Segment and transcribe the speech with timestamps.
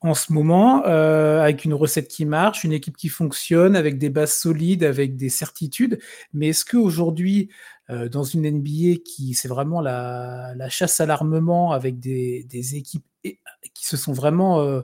[0.00, 4.10] en ce moment, euh, avec une recette qui marche, une équipe qui fonctionne, avec des
[4.10, 5.98] bases solides, avec des certitudes.
[6.32, 7.48] Mais est-ce qu'aujourd'hui,
[7.90, 13.86] euh, dans une NBA qui c'est vraiment la, chasse à l'armement, avec des, équipes qui
[13.86, 14.82] se sont vraiment euh,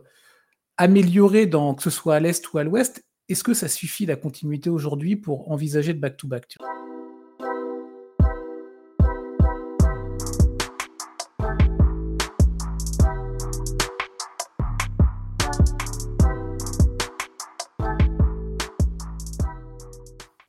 [0.76, 4.16] améliorées, dans, que ce soit à l'Est ou à l'Ouest, est-ce que ça suffit la
[4.16, 6.83] continuité aujourd'hui pour envisager back-to-back back to back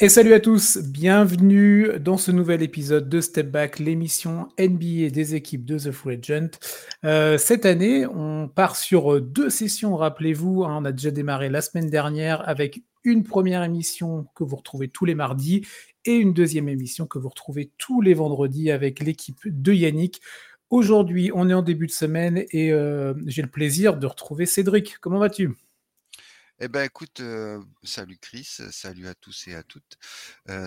[0.09, 5.66] Salut à tous, bienvenue dans ce nouvel épisode de Step Back, l'émission NBA des équipes
[5.66, 6.59] de The Free Agent.
[7.04, 11.62] Euh, cette année, on part sur deux sessions, rappelez-vous, hein, on a déjà démarré la
[11.62, 15.66] semaine dernière avec une première émission que vous retrouvez tous les mardis
[16.05, 20.22] et une deuxième émission que vous retrouvez tous les vendredis avec l'équipe de Yannick.
[20.70, 24.98] Aujourd'hui, on est en début de semaine et euh, j'ai le plaisir de retrouver Cédric.
[24.99, 25.55] Comment vas-tu?
[26.59, 27.22] Eh ben écoute,
[27.84, 29.98] salut Chris, salut à tous et à toutes.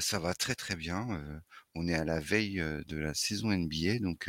[0.01, 1.07] ça va très très bien.
[1.75, 4.29] on est à la veille de la saison NBA, donc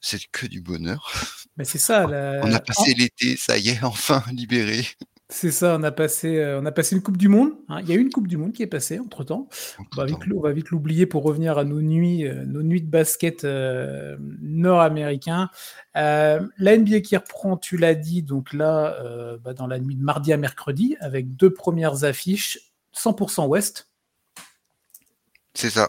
[0.00, 1.10] c'est que du bonheur.
[1.56, 2.06] Mais c'est ça.
[2.42, 4.86] On a passé l'été, ça y est, enfin libéré.
[5.32, 7.52] C'est ça, on a passé, euh, on a passé une Coupe du Monde.
[7.68, 7.80] Hein.
[7.80, 9.48] Il y a eu une Coupe du Monde qui est passée entre temps.
[9.78, 9.96] On,
[10.40, 15.48] va vite, l'oublier pour revenir à nos nuits, euh, nos nuits de basket euh, nord-américain.
[15.94, 18.94] la NBA qui reprend, tu l'as dit, donc là,
[19.42, 22.58] bah, dans la nuit de mardi à mercredi, avec deux premières affiches
[22.94, 23.88] 100% Ouest.
[25.54, 25.88] C'est ça.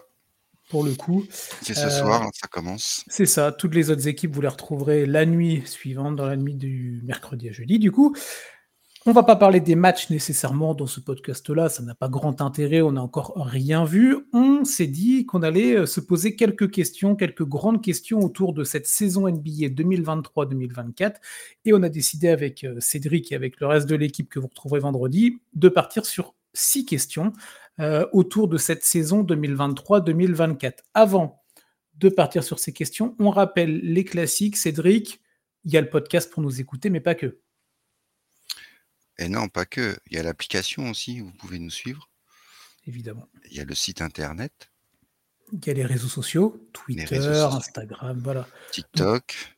[0.70, 1.24] Pour le coup.
[1.60, 3.04] C'est ce soir, hein, ça commence.
[3.08, 3.52] C'est ça.
[3.52, 7.50] Toutes les autres équipes, vous les retrouverez la nuit suivante, dans la nuit du mercredi
[7.50, 7.78] à jeudi.
[7.78, 8.16] Du coup,
[9.06, 12.80] on va pas parler des matchs nécessairement dans ce podcast-là, ça n'a pas grand intérêt,
[12.80, 14.16] on n'a encore rien vu.
[14.32, 18.64] On s'est dit qu'on allait euh, se poser quelques questions, quelques grandes questions autour de
[18.64, 21.16] cette saison NBA 2023-2024.
[21.66, 24.48] Et on a décidé avec euh, Cédric et avec le reste de l'équipe que vous
[24.48, 27.34] retrouverez vendredi de partir sur six questions
[27.80, 30.78] euh, autour de cette saison 2023-2024.
[30.94, 31.42] Avant
[31.98, 34.56] de partir sur ces questions, on rappelle les classiques.
[34.56, 35.20] Cédric,
[35.64, 37.43] il y a le podcast pour nous écouter, mais pas que.
[39.18, 39.96] Et non, pas que.
[40.10, 42.10] Il y a l'application aussi, vous pouvez nous suivre.
[42.86, 43.28] Évidemment.
[43.50, 44.70] Il y a le site internet.
[45.52, 48.46] Il y a les réseaux sociaux, Twitter, Instagram, voilà.
[48.72, 49.56] TikTok.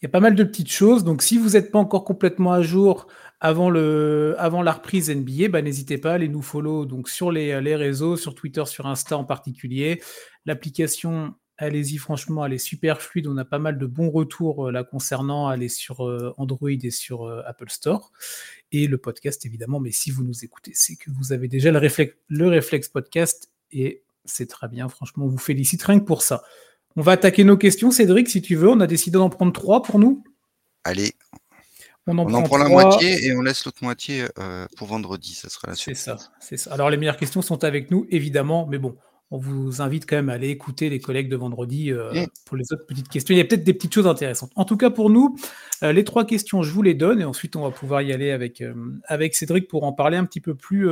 [0.00, 1.04] Il y a pas mal de petites choses.
[1.04, 3.06] Donc, si vous n'êtes pas encore complètement à jour
[3.40, 7.30] avant, le, avant la reprise NBA, bah, n'hésitez pas à aller nous follow donc, sur
[7.30, 10.02] les, les réseaux, sur Twitter, sur Insta en particulier.
[10.44, 13.26] L'application Allez-y, franchement, elle est super fluide.
[13.28, 15.50] On a pas mal de bons retours euh, là concernant.
[15.50, 18.12] Elle est sur euh, Android et sur euh, Apple Store.
[18.72, 19.80] Et le podcast, évidemment.
[19.80, 23.50] Mais si vous nous écoutez, c'est que vous avez déjà le réflexe, le réflexe podcast.
[23.72, 24.90] Et c'est très bien.
[24.90, 26.42] Franchement, on vous félicite rien que pour ça.
[26.94, 28.68] On va attaquer nos questions, Cédric, si tu veux.
[28.68, 30.22] On a décidé d'en prendre trois pour nous.
[30.84, 31.14] Allez.
[32.06, 34.26] On en, prend, la moitié et on laisse l'autre moitié
[34.76, 35.34] pour vendredi.
[35.34, 35.96] Ça sera la suite.
[35.96, 36.72] C'est ça, c'est ça.
[36.72, 38.68] Alors, les meilleures questions sont avec nous, évidemment.
[38.68, 38.96] Mais bon,
[39.30, 42.64] on vous invite quand même à aller écouter les collègues de vendredi euh, pour les
[42.72, 43.34] autres petites questions.
[43.34, 44.52] Il y a peut-être des petites choses intéressantes.
[44.54, 45.36] En tout cas, pour nous,
[45.82, 48.30] euh, les trois questions, je vous les donne et ensuite on va pouvoir y aller
[48.30, 50.88] avec, euh, avec Cédric pour en parler un petit peu plus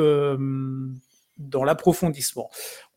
[1.39, 2.51] dans l'approfondissement.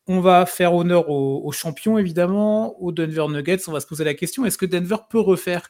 [0.08, 3.68] On va faire honneur aux, champions, évidemment, aux Denver Nuggets.
[3.68, 5.68] On va se poser la question est-ce que Denver peut refaire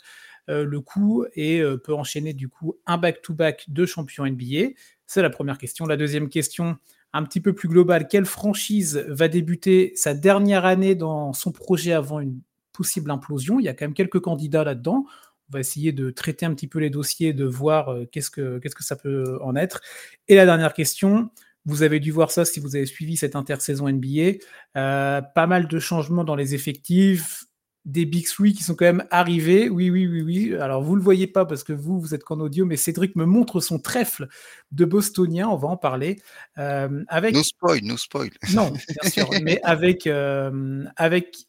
[0.48, 4.74] le coup et peut enchaîner du coup un back-to-back -back de champions NBA
[5.08, 5.86] C'est la première question.
[5.88, 6.78] La deuxième question
[7.14, 11.94] un petit peu plus global, quelle franchise va débuter sa dernière année dans son projet
[11.94, 12.40] avant une
[12.74, 13.60] possible implosion?
[13.60, 15.06] Il y a quand même quelques candidats là-dedans.
[15.50, 18.60] On va essayer de traiter un petit peu les dossiers, de voir euh, qu'est-ce que,
[18.80, 19.82] ça peut en être.
[20.28, 21.30] Et la dernière question,
[21.66, 24.40] vous avez dû voir ça si vous avez suivi cette intersaison NBA.
[24.76, 27.46] Euh, pas mal de changements dans les effectifs,
[27.88, 29.70] des Big Three qui sont quand même arrivés.
[29.70, 30.56] Oui, oui, oui, oui.
[30.56, 33.16] Alors, vous ne le voyez pas parce que vous, vous êtes qu'en audio, mais Cédric
[33.16, 34.28] me montre son trèfle
[34.74, 35.48] de Bostonien.
[35.48, 36.20] On va en parler.
[36.58, 37.34] Euh, avec...
[37.34, 38.30] No spoil, no spoil.
[38.54, 41.48] Non, bien sûr, mais avec, euh, avec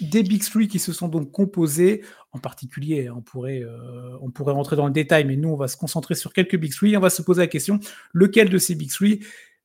[0.00, 2.04] des Big Three qui se sont donc composés.
[2.32, 5.68] En particulier, on pourrait, euh, on pourrait rentrer dans le détail, mais nous, on va
[5.68, 6.96] se concentrer sur quelques Big Three.
[6.96, 7.78] On va se poser la question
[8.12, 9.20] lequel de ces Big Three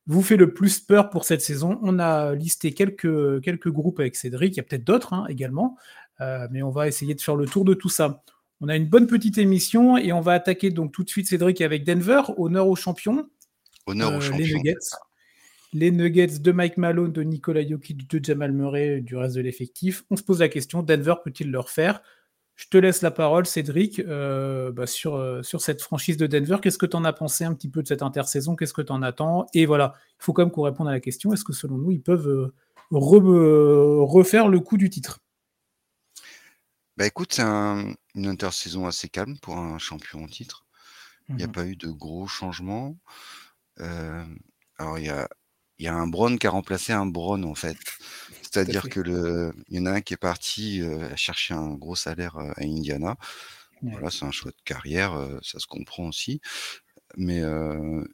[0.06, 1.78] vous fait le plus peur pour cette saison?
[1.82, 4.54] On a listé quelques, quelques groupes avec Cédric.
[4.54, 5.76] Il y a peut-être d'autres hein, également.
[6.20, 8.22] Euh, mais on va essayer de faire le tour de tout ça.
[8.60, 11.60] On a une bonne petite émission et on va attaquer donc tout de suite Cédric
[11.60, 13.28] avec Denver, honneur aux champions.
[13.86, 14.38] Honneur aux euh, champions.
[14.38, 14.74] Les Nuggets.
[15.72, 20.04] Les Nuggets de Mike Malone, de Nikola Jokic, de Jamal Murray, du reste de l'effectif.
[20.10, 22.00] On se pose la question, Denver peut-il leur faire
[22.54, 26.58] Je te laisse la parole, Cédric, euh, bah, sur, sur cette franchise de Denver.
[26.62, 28.54] Qu'est-ce que tu en as pensé un petit peu de cette intersaison?
[28.54, 29.46] Qu'est-ce que tu en attends?
[29.52, 31.90] Et voilà, il faut quand même qu'on réponde à la question, est-ce que selon nous,
[31.90, 32.52] ils peuvent
[32.92, 35.23] refaire le coup du titre?
[36.96, 40.64] Bah, écoute, c'est un une intersaison assez calme pour un champion en titre.
[41.38, 41.54] Il Mmh y a mh.
[41.54, 42.98] pas eu de gros changements.
[43.78, 44.38] Hem,
[44.78, 45.28] alors il y a
[45.78, 47.78] il y a un Bron qui a remplacé un Bron, en fait.
[48.62, 48.90] Tout à C'est-à-dire fait.
[48.90, 52.36] que le il y en a un qui est parti, heu, chercher un gros salaire,
[52.38, 53.16] heu, à Indiana.
[53.82, 54.00] Ouais.
[54.00, 56.40] Voilà, c'est un choix de carrière, heu, ça se comprend aussi.
[57.16, 58.06] Mais, heu,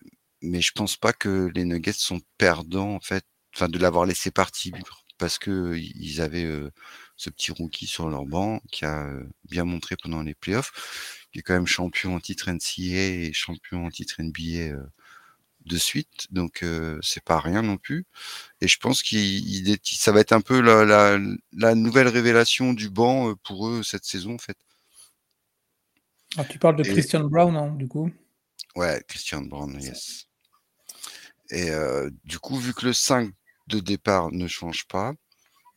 [0.42, 4.30] mais je pense pas que les Nuggets sont perdants, en fait, enfin de l'avoir laissé
[4.32, 4.74] partir
[5.18, 6.72] parce qu'ils ils avaient, heu,
[7.20, 9.12] ce petit rookie sur leur banc qui a,
[9.44, 13.84] bien montré pendant les playoffs, qui est quand même champion en titre NCAA et champion
[13.84, 14.74] en titre NBA,
[15.66, 16.28] de suite.
[16.30, 16.64] Donc,
[17.02, 18.06] c'est pas rien non plus
[18.62, 21.18] et je pense qu'il ça va être un peu la la
[21.52, 24.56] la nouvelle révélation du banc, pour eux cette saison, en fait.
[26.38, 28.10] Ah, tu parles de Et Christian Braun, hein, du coup?
[28.76, 29.78] Ouais, Christian ça.
[29.78, 30.26] yes.
[31.50, 31.68] Et
[32.24, 33.30] du coup, vu que le 5
[33.66, 35.12] de départ ne change pas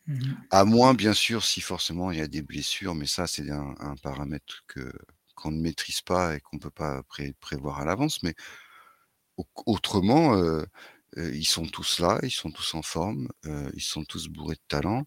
[0.07, 0.43] Mmh mh.
[0.51, 3.75] à moins, bien sûr, si forcément il y a des blessures, mais ça, c'est un
[3.79, 4.91] un paramètre que
[5.35, 8.35] qu'on ne maîtrise pas et qu'on peut pas pré prévoir à l'avance, mais
[9.65, 10.65] autrement, heu
[11.17, 14.55] heu, ils sont tous là, ils sont tous en forme, heu, ils sont tous bourrés
[14.55, 15.05] de talent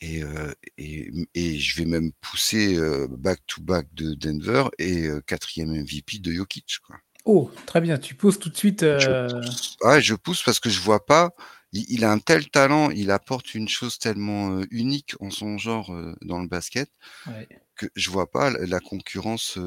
[0.00, 5.08] et heu et et je vais même pousser, heu, back to back de Denver et
[5.26, 6.96] 4e MVP de Jokic, quoi.
[7.26, 7.50] Oh!
[7.66, 10.80] Très bien, tu pousses tout de suite, Je pousse, ouais, je pousse parce que je
[10.80, 11.30] vois pas
[11.74, 15.92] il il a un tel talent, il apporte une chose tellement, unique en son genre,
[16.22, 16.90] dans le basket,
[17.26, 17.64] Ouais.
[17.76, 19.58] que je vois pas la concurrence,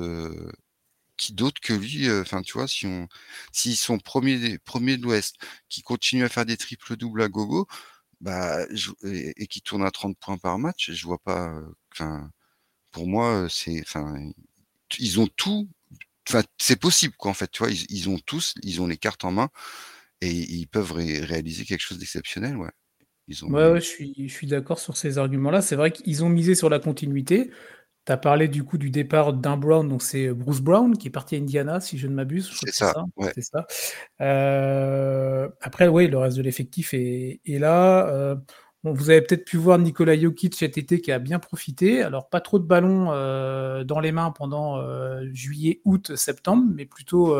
[1.18, 2.68] qui d'autre que lui, enfin, tu vois?
[2.68, 3.08] Si on
[3.54, 5.38] s'ils sont 1ers des 1ers de l'Ouest,
[5.70, 7.68] qu'ils continuent à faire des triples doubles à gogo,
[8.22, 11.54] bah, je et et qui tournent à 30 points par match, je vois pas,
[11.94, 12.32] enfin,
[12.92, 14.16] pour moi, c'est enfin,
[15.00, 15.70] ils ont tout,
[16.30, 17.72] enfin, c'est possible, quoi, en fait, tu vois?
[17.72, 19.50] Ils ils ont tous ils ont les cartes en main
[20.22, 22.70] et ils peuvent ré réaliser quelque chose d'exceptionnel, ouais.
[23.28, 25.62] Ils ont Ouais, je suis je suis d'accord sur ces arguments-là.
[25.62, 27.50] C'est vrai qu'ils ont misé sur la continuité.
[28.06, 31.12] Tu as parlé du coup du départ d'un Brown, donc c'est, Bruce Brown qui est
[31.12, 33.34] parti à Indiana, si je ne m'abuse, C'est ça, ça, ouais.
[33.40, 33.68] ça.
[34.22, 38.36] Heu, après, oui, le reste de l'effectif est est là,
[38.84, 42.02] bon, vous avez peut-être pu voir Nikola Jokic cet été qui a bien profité.
[42.04, 46.86] Alors pas trop de ballons, heu, dans les mains pendant, heu, juillet, août, septembre, mais
[46.88, 47.36] plutôt,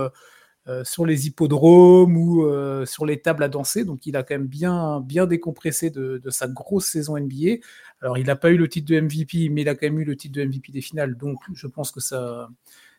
[0.84, 3.86] sur les hippodromes ou, heu, sur les tables à danser.
[3.86, 7.56] Donc il a quand même bien bien décompressé de sa grosse saison NBA.
[8.02, 10.06] Alors il a pas eu le titre de MVP, mais il a quand même eu
[10.06, 12.50] le titre de MVP des finales, donc je pense que ça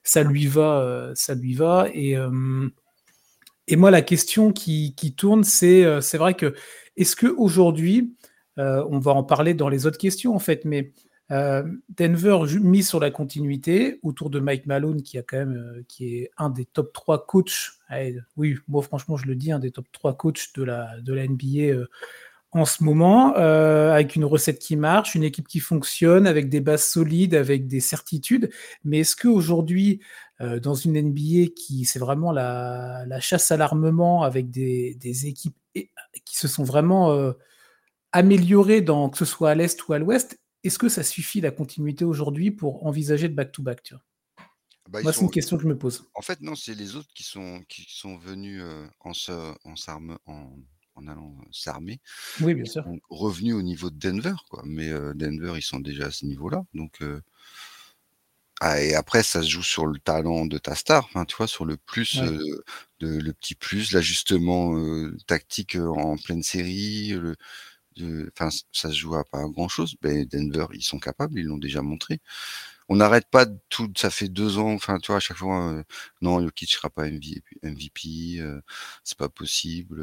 [0.04, 2.16] ça lui va, heu, ça lui va et
[3.68, 6.54] et moi la question qui tourne, c'est, c'est vrai que,
[6.96, 8.14] est-ce qu'aujourd'hui,
[8.58, 10.92] heu, on va en parler dans les autres questions, en fait, mais,
[11.30, 15.18] Denver ju mise sur la continuité autour de Mike Malone qui
[15.88, 17.72] qui est un des top 3 coachs,
[18.36, 21.88] oui, moi franchement je le dis, un des top 3 coachs de la NBA, heu,
[22.52, 26.84] en ce moment, avec une recette qui marche, une équipe qui fonctionne, avec des bases
[26.84, 28.50] solides, avec des certitudes.
[28.84, 30.00] Mais est-ce qu'aujourd'hui,
[30.40, 36.38] dans une NBA qui c'est vraiment la chasse à l'armement avec des des équipes qui
[36.38, 37.34] se sont vraiment,
[38.12, 41.50] améliorées dans que ce soit à l'Est ou à l'Ouest, est-ce que ça suffit la
[41.50, 44.04] continuité aujourd'hui pour envisager le back to back, tu vois?
[44.88, 46.04] Bah, Moi, c'est une question que je me pose.
[46.14, 49.32] en fait, non, c'est les autres qui sont qui sont venus, heu, en se
[49.64, 49.76] en
[50.26, 50.58] en
[50.96, 52.00] en allant, heu, s'armer,
[52.38, 52.84] Oui, bien sûr.
[53.10, 54.62] revenus au niveau de Denver, quoi.
[54.66, 57.00] Mais, heu, Denver, ils sont déjà à ce niveau-là, donc,
[58.60, 61.46] ah et après ça se joue sur le talent de ta star, enfin, tu vois?
[61.48, 62.32] Sur le plus, Ouais.
[63.00, 64.72] de le petit plus, l'ajustement,
[65.26, 67.36] tactique, en pleine série, le de
[68.34, 69.96] enfin, ça se joue à pas grand-chose.
[70.02, 72.20] Beh, Denver, ils sont capables, ils l'ont déjà montré.
[72.88, 75.18] On n'arrête pas de tout ça fait 2 ans, enfin, tu vois?
[75.18, 75.84] À chaque fois, heu,
[76.22, 78.62] non, Jokic sera pas MV MVP, heu,
[79.04, 80.02] c'est pas possible,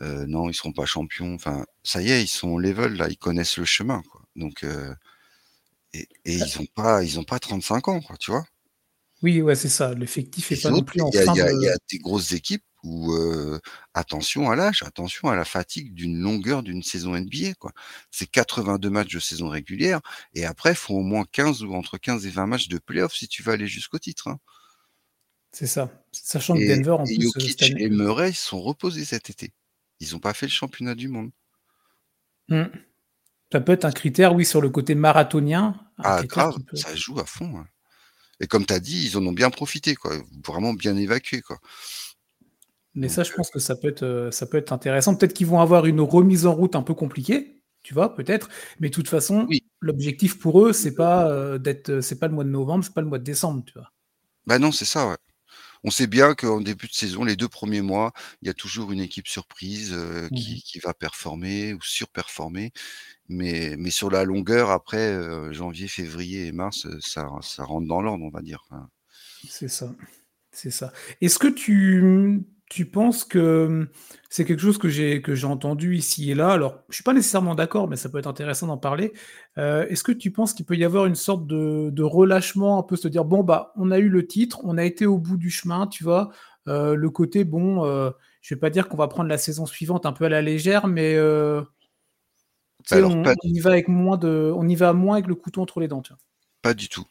[0.00, 1.34] heu, non, ils seront pas champions.
[1.34, 4.22] Enfin, ça y est, ils sont level là, ils connaissent le chemin, quoi.
[4.36, 4.64] Donc,
[5.94, 8.44] et et Heu ils ont pas ils ont pas 35 ans, quoi, tu vois?
[9.22, 9.94] Oui, ouais, c'est ça.
[9.94, 11.98] L'effectif est pas non plus en il fin y a il y de a des
[11.98, 13.60] grosses équipes où, heu,
[13.94, 17.72] attention à l'âge, attention à la fatigue d'une longueur d'une saison NBA, quoi.
[18.10, 20.00] C'est 82 matchs de saison régulière
[20.34, 23.14] et après, il faut au moins 15 ou entre 15 et 20 matchs de play-off
[23.14, 24.38] si tu veux aller jusqu'au titre, hein.
[25.52, 26.04] C'est ça.
[26.12, 29.30] Sachant que Denver en et plus, cette Jokic année et Murray se sont reposés cet
[29.30, 29.52] été.
[30.00, 31.30] Ils ont pas fait le championnat du monde.
[32.48, 32.64] Mmh.
[33.52, 37.18] Ça peut être un critère, oui, sur le côté marathonien, Ah grave, peut ça joue
[37.20, 37.64] à fond, ouais
[38.40, 40.12] et comme tu as dit, ils en ont bien profité, quoi,
[40.46, 41.58] vraiment bien évacué, quoi.
[42.94, 45.16] Mais Donc, ça, je heu pense que ça peut être, heu, ça peut être intéressant.
[45.16, 48.14] Peut-être qu'ils vont avoir une remise en route un peu compliquée, tu vois?
[48.14, 48.48] Peut-être,
[48.80, 49.60] mais de toute façon, Oui.
[49.80, 53.00] l'objectif pour eux, c'est pas, heu, d'être, c'est pas le mois de novembre, c'est pas
[53.02, 53.90] le mois de décembre, tu vois?
[54.46, 55.16] Bah, non, c'est ça, ouais.
[55.84, 58.12] On sait bien qu'en début de saison, les 2 premiers mois,
[58.42, 60.54] il y a toujours une équipe surprise, heu, Mmh mh.
[60.54, 62.72] qui qui va performer ou surperformer
[63.28, 67.88] Mais mais sur la longueur après, heu, janvier, février et mars, heu, ça ça rentre
[67.88, 68.88] dans l'ordre, on va dire, enfin
[69.46, 69.94] C'est ça,
[70.52, 70.92] c'est ça.
[71.20, 73.88] Est-ce que tu, mmh, tu penses que, mmh,
[74.30, 77.12] c'est quelque chose que j'ai que j'ai entendu ici et là, alors je suis pas
[77.12, 79.12] nécessairement d'accord, mais ça peut être intéressant d'en parler.
[79.58, 82.82] Heu, est-ce que tu penses qu'il peut y avoir une sorte de de relâchement, un
[82.82, 85.36] peu se dire: «Bon, bah, on a eu le titre, on a été au bout
[85.36, 86.30] du chemin», tu vois?
[86.68, 90.06] Heu, le côté bon, heu, je vais pas dire qu'on va prendre la saison suivante
[90.06, 91.16] un peu à la légère, mais
[92.88, 95.80] Alors on y va avec moins de on y va moins avec le couteau entre
[95.80, 96.18] les dents, tu vois?
[96.62, 97.04] Pas du tout.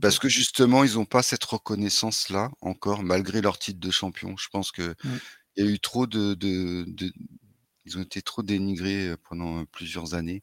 [0.00, 4.36] Parce que justement, ils ont pas cette reconnaissance-là, encore, malgré leur titre de champion.
[4.36, 4.94] Je pense qu'il
[5.58, 7.12] y a eu trop de de de
[7.86, 10.42] ils ont été trop dénigrés, heu, pendant, heu, plusieurs années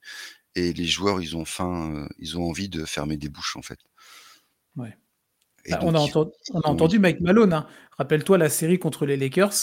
[0.56, 3.64] et les joueurs, ils ont faim, heu, ils ont envie de fermer des bouches, en
[3.64, 3.80] fait.
[4.78, 4.98] Ouais.
[5.70, 6.00] Bah, on a
[6.52, 7.68] on entendu Mike Malone, hein.
[7.98, 9.54] Rappelle-toi la série contre les Lakers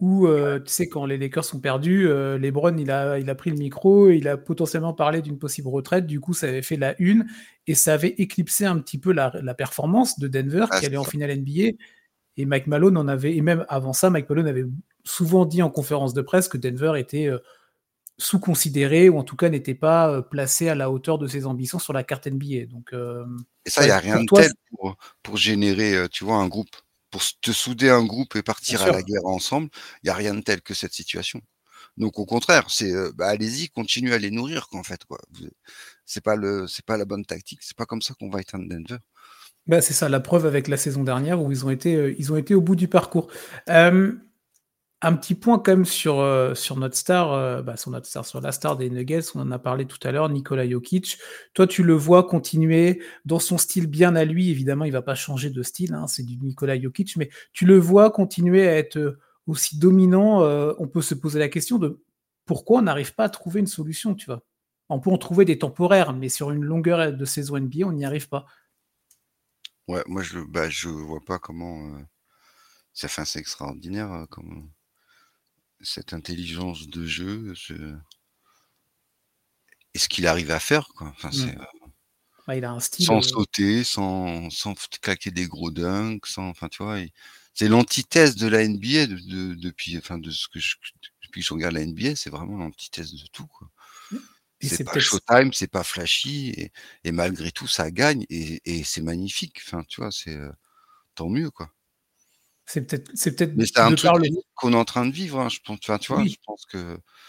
[0.00, 3.34] où, heu, tu sais, quand les Lakers ont perdu, heu, LeBron, il a il a
[3.34, 6.06] pris le micro et il a potentiellement parlé d'une possible retraite.
[6.06, 7.26] Du coup, ça avait fait la une
[7.66, 10.96] et ça avait éclipsé un petit peu la la performance de Denver Ah, qui allait
[10.96, 11.76] en finale NBA
[12.36, 14.64] et Mike Malone en avait et même avant ça, Mike Malone avait
[15.04, 17.40] souvent dit en conférence de presse que Denver était, heu,
[18.18, 21.78] sous-considéré ou en tout cas n'était pas, heu, placé à la hauteur de ses ambitions
[21.80, 22.66] sur la carte NBA.
[22.66, 22.92] Donc
[23.64, 26.48] Et ça, il y ouais, a rien de tel pour, pour générer, tu vois, un
[26.48, 26.76] groupe.
[27.10, 29.68] Pour te souder un groupe et partir à la guerre ensemble,
[30.02, 31.40] il y a rien de tel que cette situation.
[31.96, 35.18] Donc au contraire, c'est, heu, bah, allez-y, continuez à les nourrir quoi, en fait, quoi.
[36.06, 38.68] C'est pas le c'est pas la bonne tactique, c'est pas comme ça qu'on va éteindre
[38.68, 38.98] Denver.
[39.66, 42.32] Bah, c'est ça, la preuve avec la saison dernière où ils ont été, heu, ils
[42.32, 43.28] ont été au bout du parcours.
[45.02, 46.22] Un petit point quand même sur,
[46.54, 49.50] sur notre star, heu, bah, sur notre star, sur la star des Nuggets, on en
[49.50, 51.18] a parlé tout à l'heure, Nikola Jokic.
[51.54, 55.14] Toi, tu le vois continuer dans son style bien à lui, évidemment, il va pas
[55.14, 58.96] changer de style, hein, c'est du Nikola Jokic, mais tu le vois continuer à être,
[58.96, 60.42] heu, aussi dominant,
[60.78, 62.00] on peut se poser la question de
[62.44, 64.44] pourquoi on n'arrive pas à trouver une solution, tu vois?
[64.88, 68.04] On peut en trouver des temporaires, mais sur une longueur, de saison NBA, on n'y
[68.04, 68.44] arrive pas.
[69.88, 71.98] Ouais, moi je bah, je vois pas comment,
[72.92, 74.26] c'est enfin, c'est extraordinaire,
[75.82, 77.74] cette intelligence de jeu, ce
[79.94, 81.08] et ce qu'il arrive à faire, quoi.
[81.08, 81.64] Enfin, Mmh.
[82.46, 86.48] Ouais, il a un style, sans heu sauter, sans sans claquer des gros dunks, sans
[86.48, 86.98] enfin, tu vois?
[87.54, 90.76] C'est l'antithèse de la NBA de de depuis enfin, de ce que je
[91.24, 93.68] depuis que je regarde la NBA, c'est vraiment l'antithèse de tout, quoi.
[94.10, 94.20] Mmh
[94.60, 96.72] C'est pas showtime, c'est pas flashy et
[97.04, 99.60] et malgré tout, ça gagne et et c'est magnifique.
[99.66, 100.12] Enfin, tu vois?
[100.12, 100.52] C'est, heu,
[101.16, 101.70] tant mieux, quoi.
[102.70, 104.14] C'est peut-être c'est peut-être Mais c'est un truc
[104.54, 106.24] qu'on est en train de vivre, hein, je pense, tu vois?
[106.26, 107.24] Je pense qu'à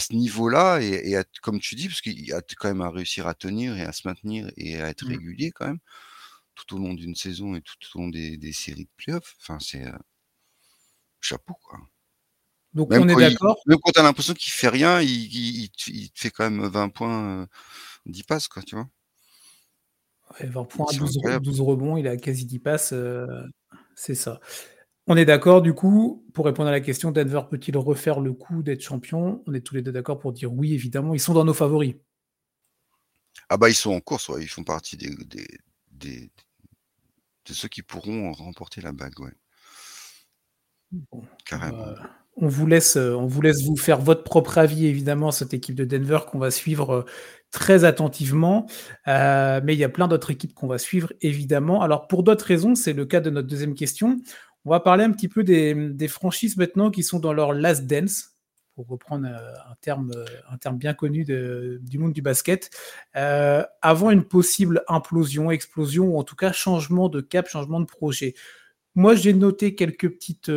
[0.00, 3.26] ce niveau-là et à comme tu dis, parce qu'il y a quand même à réussir
[3.28, 5.18] à tenir et à se maintenir et à être Mmh.
[5.18, 5.80] régulier quand même,
[6.56, 9.36] tout au long d'une saison et tout au long des des séries de playoffs.
[9.42, 9.94] Enfin, c'est, heu
[11.20, 11.78] chapeau, quoi.
[12.74, 15.08] Donc Même on est il d'accord même quand tu as l'impression qu'il fait rien, il
[15.10, 17.46] il il te il fait quand même, heu, 20 points, heu,
[18.06, 18.88] 10 passes, quoi, tu vois?
[20.40, 21.42] ouais, 20 Et points, c'est 12 re incroyable.
[21.42, 23.26] 12 rebonds, il a quasi 10 passes, heu,
[23.96, 24.40] c'est ça.
[25.08, 28.62] On est d'accord du coup, pour répondre à la question, Denver peut-il refaire le coup
[28.64, 29.42] d'être champion?
[29.46, 31.94] On est tous les 2 d'accord pour dire oui, évidemment, ils sont dans nos favoris.
[33.48, 35.46] Ah bah, ils sont en course, ouais, ils font partie des des
[35.92, 36.30] des
[37.46, 39.32] de ceux qui pourront remporter la bague, ouais.
[40.92, 41.94] Bon, on Carrément.
[41.94, 45.54] va on vous laisse, heu, on vous laisse vous faire votre propre avis évidemment, cette
[45.54, 47.04] équipe de Denver qu'on va suivre, heu,
[47.50, 48.66] très attentivement,
[49.08, 51.80] heu, mais il y a plein d'autres équipes qu'on va suivre évidemment.
[51.80, 54.18] Alors pour d'autres raisons, c'est le cas de notre deuxième question.
[54.66, 58.32] On va parler un petit peu des, franchises maintenant qui sont dans leur last dance,
[58.74, 59.28] pour reprendre,
[59.80, 62.70] terme, heu, un terme bien connu du monde du basket,
[63.16, 67.86] heu, avant une possible implosion, explosion ou en tout cas changement de cap, changement de
[67.86, 68.34] projet.
[68.96, 70.50] Moi, j'ai noté quelques petites,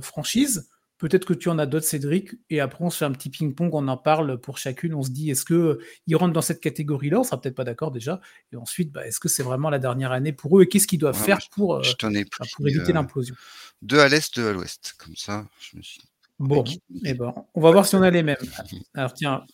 [0.00, 0.70] franchises.
[1.04, 3.68] Peut-être que tu en as d'autres, Cédric, et après on se fait un petit ping-pong,
[3.74, 4.94] on en parle pour chacune.
[4.94, 7.64] On se dit: «Est-ce que, heu, ils rentrent dans cette catégorie-là?» on sera peut-être pas
[7.64, 10.62] d'accord déjà et ensuite, bah, est-ce que c'est vraiment la dernière année pour eux?
[10.62, 13.34] Et qu'est-ce qu'ils doivent Ouais, faire pour, je ai bah, pris, pour éviter heu, l'implosion?
[13.82, 16.00] 2 à l'est, 2 à l'ouest, comme ça, je me suis
[16.38, 17.12] Bon et équilibré.
[17.12, 18.36] ben, on va voir si on a les mêmes.
[18.94, 19.44] alors tiens,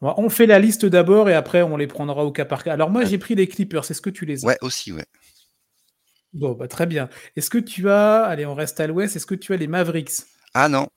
[0.00, 2.72] on fait la liste d'abord et après on les prendra au cas par cas.
[2.72, 4.48] Alors moi, j'ai pris les Clippers, est-ce que tu les as?
[4.48, 5.06] Ouais, aussi, ouais.
[6.32, 7.08] Bon, bah, très bien.
[7.36, 10.24] Est-ce que tu as allez, on reste à l'ouest, est-ce que tu as les Mavericks?
[10.54, 10.88] Ah non!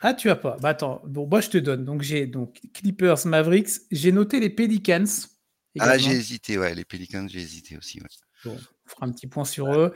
[0.00, 0.56] Ah, tu as pas?
[0.60, 1.84] Bah, attends, bon, moi, je te donne.
[1.84, 5.04] Donc j'ai donc Clippers, Mavericks, j'ai noté les Pelicans
[5.78, 8.08] Ah, j'ai hésité, ouais, les Pelicans, j'ai hésité aussi, ouais.
[8.44, 9.94] Bon, on fera un petit point sur eux.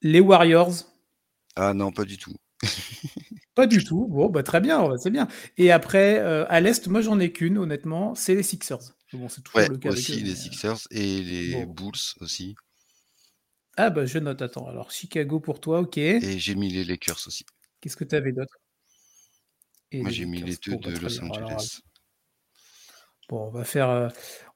[0.00, 0.72] Les Warriors,
[1.54, 2.34] Ah non, pas du tout.
[3.54, 4.06] pas du tout.
[4.08, 5.28] Bon, bah, très bien, c'est bien.
[5.56, 8.95] Et après, heu, à l'est, moi, j'en ai qu'une, honnêtement, c'est les Sixers.
[9.12, 11.66] Bon, c'est toujours Ouais, le cas avec eux, aussi les mais heu, Sixers et les
[11.66, 11.66] bon.
[11.66, 12.54] Bulls aussi
[13.78, 15.98] Ah, bah, je note, attends, alors Chicago pour toi, OK.
[16.20, 17.46] et j'ai mis les Lakers aussi.
[17.80, 18.58] Qu'est-ce que tu avais d'autre?
[20.00, 20.58] Moi, j'ai mis les Lakers.
[20.58, 21.22] 2 Bon, bah, de Los.
[21.28, 21.80] Alors, Angeles.
[23.28, 24.08] Bon, on va faire, heu,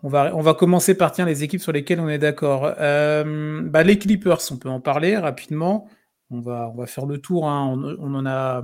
[0.05, 2.69] on va on va commencer par tiens les équipes sur lesquelles on est d'accord.
[2.81, 5.89] Hem, bah, les Clippers, on peut en parler rapidement.
[6.31, 7.67] On va on va faire le tour, hein.
[7.77, 8.63] On on en a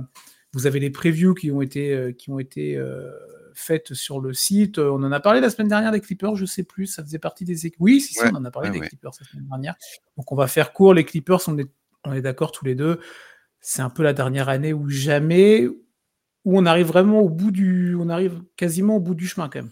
[0.53, 2.77] vous avez les previews qui ont été, qui ont été,
[3.59, 4.79] faites sur le site.
[4.79, 7.45] On en a parlé la semaine dernière des Clippers, je sais plus, ça faisait partie
[7.45, 8.87] des équipes oui, si, si, Ouais, on en a parlé des ouais.
[8.87, 9.75] Clippers la semaine dernière.
[10.17, 10.93] Donc on va faire court.
[10.93, 11.69] Les Clippers, on est
[12.03, 12.99] on est d'accord tous les 2.
[13.59, 17.95] C'est un peu la dernière année ou jamais, où on arrive vraiment au bout du
[17.95, 19.71] on arrive quasiment au bout du chemin quand même.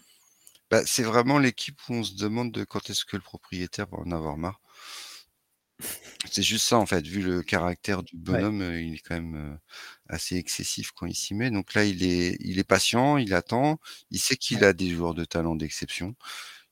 [0.70, 3.98] Bah, c'est vraiment l'équipe où on se demande de quand est-ce que le propriétaire va
[3.98, 4.60] en avoir marre.
[6.30, 8.46] C'est juste ça, en fait, vu le caractère du Ouais.
[8.46, 9.58] bonhomme, heu, il est quand même, heu,
[10.08, 11.50] assez excessif quand il s'y met.
[11.50, 13.78] Donc là, il est il est patient, il attend,
[14.10, 14.64] il sait qu'il Ouais.
[14.64, 16.14] a des joueurs de talent d'exception.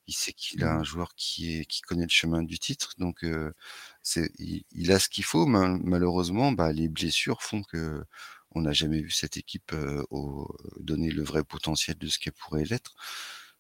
[0.09, 0.85] Il sait qu'il a un Mmh.
[0.85, 3.55] joueur qui est qui connaît le chemin du titre, donc heu,
[4.03, 5.47] c'est il il a ce qu'il faut.
[5.47, 10.49] Ma malheureusement, bah, les blessures font qu'on n'a jamais vu cette équipe, heu, au
[10.81, 12.95] donner le vrai potentiel de ce qu'elle pourrait l'être.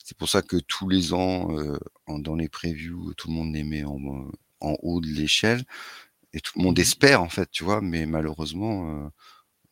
[0.04, 3.54] C'est pour ça que tous les ans, heu, en dans les previews, tout le monde
[3.54, 3.98] les met en
[4.64, 5.64] en haut de l'échelle
[6.34, 6.82] et tout le monde Mmh mh.
[6.82, 7.80] espère, en fait, tu vois?
[7.82, 9.10] Mais malheureusement, heu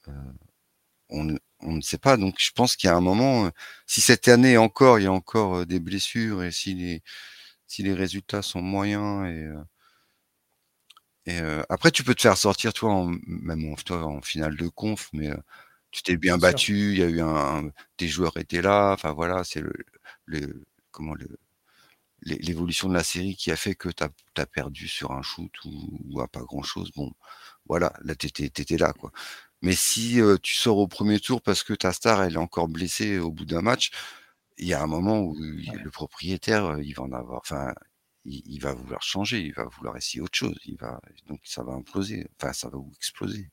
[0.09, 0.15] heu,
[1.11, 2.17] on ne on ne sait pas.
[2.19, 3.53] Donc je pense qu'il y a un moment, heu,
[3.87, 7.03] si cette année encore, il y a encore, des blessures et si les
[7.69, 9.49] si les résultats sont moyens et
[11.27, 14.21] et après tu peux te faire sortir, tu vois, en même en tu vois, en
[14.23, 15.31] finale de conf, mais
[15.93, 19.45] tu t'es bien battu, il y a eu un tes joueurs étaient là, enfin voilà,
[19.45, 19.73] c'est le
[20.27, 21.29] le comment le
[22.23, 25.99] l'évolution de la série qui a fait que tu as perdu sur un shoot ou
[26.11, 26.91] ou à pas grand chose.
[26.97, 27.13] Bon,
[27.67, 29.13] voilà, là tu étais là, quoi.
[29.63, 32.69] Mais si, heu, tu sors au 1er tour parce que ta star, elle est encore
[32.69, 33.91] blessée au bout d'un match,
[34.59, 35.37] il y a un moment où
[35.69, 35.85] Ouais.
[35.85, 37.75] le propriétaire, heu, il va en avoir enfin,
[38.27, 40.59] il il va vouloir changer, il va vouloir essayer autre chose.
[40.67, 43.51] Il va donc ça va imploser, enfin ça va exploser.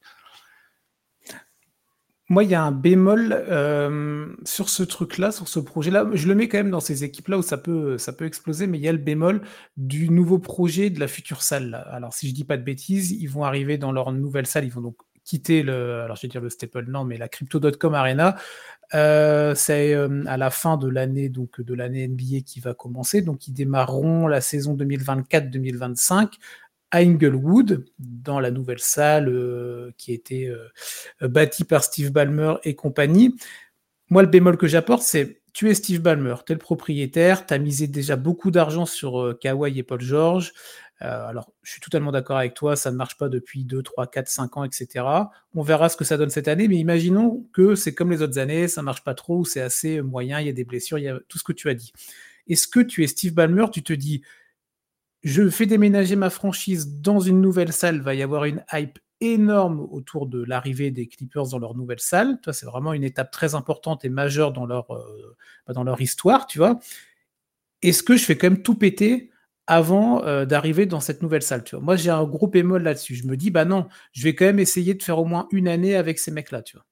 [2.32, 6.08] Moi, il y a un bémol, hem, sur ce truc-là, sur ce projet-là.
[6.14, 8.88] Je le mets quand même dans ces équipes-là où ça peut, exploser, mais il y
[8.88, 9.42] a le bémol
[9.78, 11.84] du nouveau projet de la future salle.
[11.92, 14.72] Alors si je dis pas de bêtises, ils vont arriver dans leur nouvelle salle, ils
[14.72, 18.36] vont donc quitter le alors je vais dire le Staples, non, mais la Crypto.com Arena.
[18.94, 23.24] Heu, c'est, hem, à la fin de l'année donc de l'année NBA qui va commencer,
[23.24, 26.34] donc ils démarreront la saison 2024-2025
[26.92, 30.70] à Inglewood, dans la nouvelle salle, heu, qui a été, heu,
[31.30, 33.36] bâtie par Steve Ballmer et compagnie.
[34.10, 37.54] Moi, le bémol que j'apporte, c'est tu es Steve Ballmer, tu es le propriétaire, tu
[37.54, 40.54] as misé déjà beaucoup d'argent sur, heu, Kawhi et Paul George.
[41.02, 44.70] Alors je suis totalement d'accord avec toi, ça ne marche pas depuis 2-3-4-5 ans et
[44.72, 45.32] cetera.
[45.56, 48.40] On verra ce que ça donne cette année, mais imaginons que c'est comme les autres
[48.40, 51.10] années, ça marche pas trop c'est assez moyen, il y a des blessures, il y
[51.10, 51.94] a tout ce que tu as dit.
[52.48, 54.24] Est-ce que tu es Steve Ballmer, tu te dis:
[55.24, 59.82] «Je fais déménager ma franchise dans une nouvelle salle», va y avoir une hype énorme
[59.92, 62.40] autour de l'arrivée des Clippers dans leur nouvelle salle.
[62.54, 65.36] C'est vraiment une étape très importante et majeure dans leur, heu,
[65.68, 66.80] bah, dans leur histoire, tu vois?
[67.84, 69.32] Est-ce que je fais quand même tout péter
[69.68, 71.64] avant, heu, d'arriver dans cette nouvelle salle?
[71.82, 73.16] Moi, j'ai un gros bémol là-dessus.
[73.16, 75.68] Je me dis: «Bah non, je vais quand même essayer de faire au moins 1
[75.70, 76.86] année avec ces mecs-là», tu vois?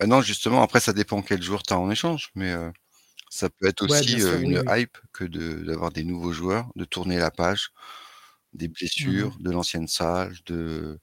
[0.00, 2.70] Bah non, justement, après ça dépend quel joueur tu as en échange, mais heu,
[3.36, 4.62] ça peut être aussi, sûr, une oui.
[4.68, 7.70] hype que de d'avoir des nouveaux joueurs, de tourner la page,
[8.54, 8.68] des
[8.98, 10.98] Mmh blessures, de l'ancienne salle, de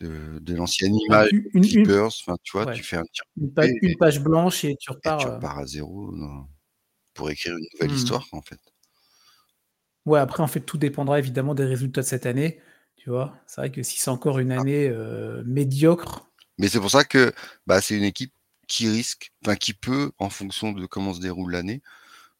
[0.00, 2.66] de de l'ancienne image une une Clippers, enfin, tu vois?
[2.68, 5.58] Tu fais un tir une et page blanche et tu et repars, tu heu repars
[5.58, 6.48] à 0 dans
[7.14, 7.92] pour écrire une nouvelle Mmh.
[7.92, 8.60] histoire, en fait.
[10.06, 12.60] Ouais, après, en fait, tout dépendra évidemment des résultats de cette année,
[12.96, 13.36] tu vois?
[13.46, 14.62] C'est vrai que si c'est encore une ça.
[14.62, 14.90] année,
[15.44, 17.32] médiocre Mais c'est pour ça que,
[17.66, 18.32] bah, c'est une équipe
[18.68, 21.82] qui risque, enfin qui peut, en fonction de comment se déroule l'année,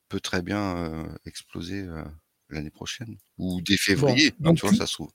[0.08, 2.04] peut très bien, heu, exploser, heu,
[2.50, 4.74] l'année prochaine ou dès février, donc tu vois?
[4.74, 5.10] Ça se trouve.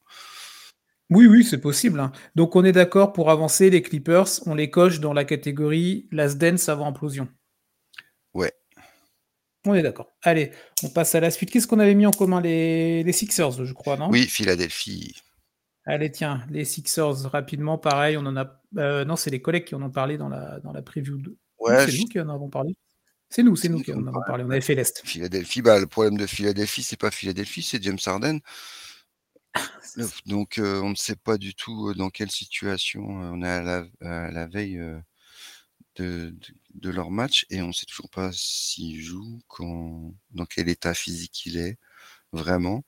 [1.09, 2.11] oui, oui, c'est possible, hein.
[2.35, 6.37] Donc on est d'accord pour avancer, les Clippers, on les coche dans la catégorie last
[6.37, 7.27] dance avant implosion?
[8.33, 8.53] Ouais.
[9.65, 10.11] On est d'accord.
[10.21, 10.51] Allez,
[10.83, 11.49] on passe à la suite.
[11.51, 12.41] Qu'est-ce qu'on avait mis en commun?
[12.41, 14.09] Les les Sixers, je crois, non?
[14.09, 15.15] Oui, Philadelphie.
[15.85, 19.75] Allez, tiens, les Sixers, rapidement, pareil, on en a heu, non, c'est les collègues qui
[19.75, 22.49] en ont parlé dans la dans la preview de Ouais, c'est nous qui en avons
[22.49, 22.75] parlé?
[23.29, 25.01] C'est nous, c'est nous nous qui en avons parlé, on avait fait l'Est.
[25.05, 28.39] Philadelphie, bah, le problème de Philadelphie, c'est pas Philadelphie, c'est James Harden.
[30.25, 33.61] Donc heu, on ne sait pas du tout, heu, dans quelle situation, on est à
[33.61, 34.77] la à la veille,
[35.97, 40.69] de de de leur match et on sait toujours pas s'il joue, quand dans quel
[40.69, 41.77] état physique il est,
[42.33, 42.83] vraiment.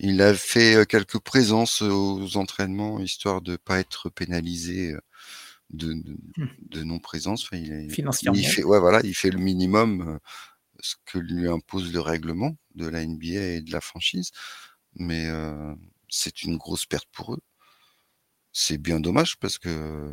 [0.00, 5.00] Il a fait, quelques présences, aux entraînements, histoire de pas être pénalisé, heu,
[5.70, 6.46] de de Mmh.
[6.70, 7.44] de non-présence.
[7.44, 8.42] Enfin, il est il Financièrement.
[8.42, 10.18] fait ouais, voilà, il fait le minimum,
[10.80, 14.30] ce que lui impose le règlement de la NBA et de la franchise,
[14.94, 15.28] mais
[16.08, 17.40] c'est une grosse perte pour eux.
[18.52, 20.12] C'est bien dommage parce que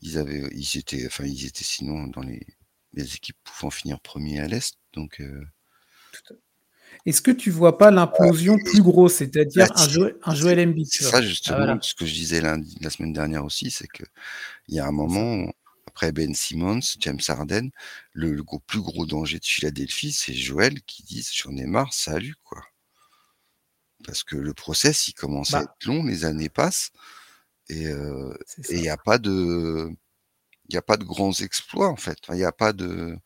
[0.00, 2.46] ils avaient, ils étaient, enfin, ils étaient sinon dans les,
[2.94, 4.76] les équipes pouvant finir premier à l'Est.
[4.92, 5.44] Donc, euh,
[7.06, 11.04] est-ce que tu vois pas l'implosion plus grosse, c'est-à-dire un, Joël, un Joel Embiid C'est
[11.04, 14.04] ça justement ce que je disais lundi, la semaine dernière aussi, c'est que
[14.68, 15.50] il y a un moment
[15.86, 17.70] après Ben Simmons, James Harden,
[18.12, 22.62] le, plus gros danger de Philadelphie, c'est Joël qui dit j'en ai marre, salut quoi.
[24.04, 25.64] Parce que le process il commence à bah.
[25.64, 26.90] être long, les années passent
[27.68, 28.32] et euh,
[28.70, 29.90] il n'y a pas de
[30.68, 32.18] il n'y a pas de grands exploits en fait.
[32.28, 33.18] Il n'y a pas de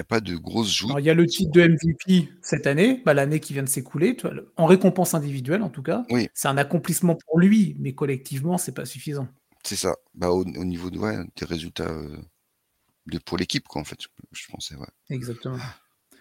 [0.00, 0.92] a pas de grosses joutes.
[0.98, 4.16] Il y a le titre de MVP cette année, bah, l'année qui vient de s'écouler,
[4.56, 6.04] en récompense individuelle en tout cas.
[6.10, 6.28] Oui.
[6.34, 9.28] C'est un accomplissement pour lui, mais collectivement, c'est pas suffisant.
[9.64, 9.96] C'est ça.
[10.14, 12.16] Bah, au, niveau de, des résultats euh,
[13.06, 13.98] de, pour l'équipe, quoi, en fait,
[14.32, 14.74] je, pensais.
[14.76, 14.86] Ouais.
[15.10, 15.58] Exactement.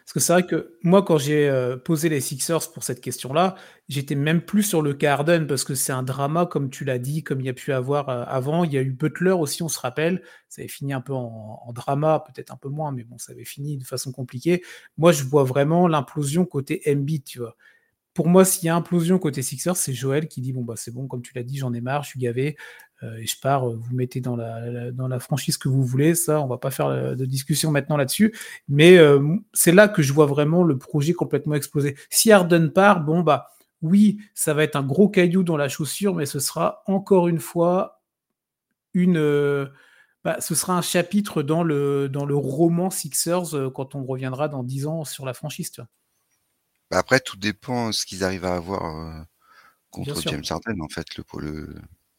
[0.10, 3.54] Parce que c'est vrai que moi, quand j'ai euh, posé les Sixers pour cette question-là,
[3.90, 7.22] j'étais même plus sur le Carden parce que c'est un drama, comme tu l'as dit,
[7.22, 8.64] comme il y a pu avoir euh, avant.
[8.64, 10.24] Il y a eu Butler aussi, on se rappelle.
[10.48, 13.46] Ça avait fini un peu en, drama, peut-être un peu moins, mais bon, ça avait
[13.46, 14.64] fini de façon compliquée.
[14.98, 17.56] Moi, je vois vraiment l'implosion côté Embiid, tu vois
[18.20, 20.92] pour moi, s'il y a implosion côté Sixers, c'est Joël qui dit bon bah c'est
[20.92, 22.58] bon, comme tu l'as dit, j'en ai marre, je suis gavé,
[23.02, 23.70] euh, et je pars.
[23.70, 26.16] Vous mettez dans la, dans la franchise que vous voulez.
[26.16, 28.36] Ça, on va pas faire de discussion maintenant là-dessus.
[28.68, 31.96] Mais euh, c'est là que je vois vraiment le projet complètement exploser.
[32.10, 33.52] Si Harden part, bon bah
[33.82, 37.40] oui, ça va être un gros caillou dans la chaussure, mais ce sera encore une
[37.40, 38.02] fois
[38.94, 39.68] une euh,
[40.26, 44.64] bah, ce sera un chapitre dans le, dans le roman Sixers quand on reviendra dans
[44.64, 45.72] 10 ans sur la franchise.
[46.92, 49.22] Bah, après, tout dépend de ce qu'ils arrivent à avoir euh,
[49.92, 50.82] contre James Harden.
[50.82, 51.06] En fait,
[51.38, 51.76] le,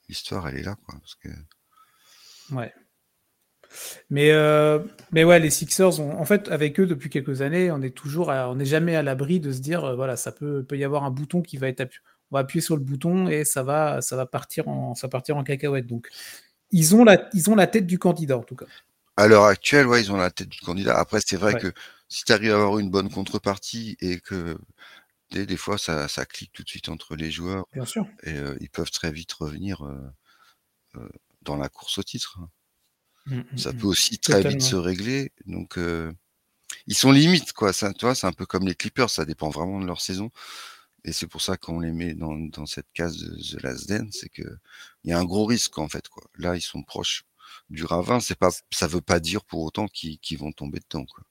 [0.09, 0.99] l'histoire, elle est là, quoi.
[1.01, 1.29] Parce que...
[2.55, 2.73] Ouais.
[4.11, 4.81] Mais, euh,
[5.13, 8.57] mais ouais, les Sixers, en fait, avec eux depuis quelques années, on est toujours, on
[8.57, 11.11] n'est jamais à l'abri de se dire, euh, voilà, ça peut, peut y avoir un
[11.11, 12.03] bouton qui va être appuyé.
[12.33, 15.11] On va appuyer sur le bouton et ça va, ça va partir en, ça va
[15.11, 15.87] partir en cacahuète.
[15.87, 16.09] Donc,
[16.71, 18.67] ils ont la, ils ont la tête du candidat en tout cas.
[19.17, 20.97] À l'heure actuelle, ouais, ils ont la tête du candidat.
[20.97, 21.73] Après, c'est vrai que
[22.11, 24.59] si tu arrives à avoir une bonne contrepartie et que
[25.31, 28.07] des, fois ça, clique tout de suite entre les joueurs, Bien sûr.
[28.25, 29.89] et ils peuvent très vite revenir
[31.43, 32.39] dans la course au titre.
[33.27, 33.77] Mmh, mmh, ça mmh.
[33.79, 35.33] peut aussi très vite se régler.
[35.47, 35.79] Donc
[36.87, 37.73] ils sont limites, quoi.
[37.73, 40.31] Ça, tu c'est un peu comme les Clippers, ça dépend vraiment de leur saison.
[41.05, 44.29] Et c'est pour ça qu'on les met dans, cette case de The Last Dance, c'est
[44.29, 44.43] que
[45.05, 46.25] il y a un gros risque en fait, quoi.
[46.37, 47.25] Là, ils sont proches
[47.71, 48.21] du ravin.
[48.21, 51.25] C'est pas, ça veut pas dire pour autant qu'ils vont tomber dedans, quoi.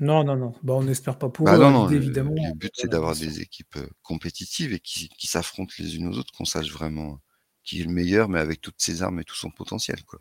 [0.00, 0.54] Non, non, non.
[0.62, 2.34] Bah, on n'espère pas pour bah, eux, le, évidemment.
[2.34, 6.46] Le but, c'est d'avoir des équipes compétitives et qui, s'affrontent les unes aux autres, qu'on
[6.46, 7.20] sache vraiment
[7.62, 10.02] qui est le meilleur, mais avec toutes ses armes et tout son potentiel.
[10.04, 10.20] Quoi.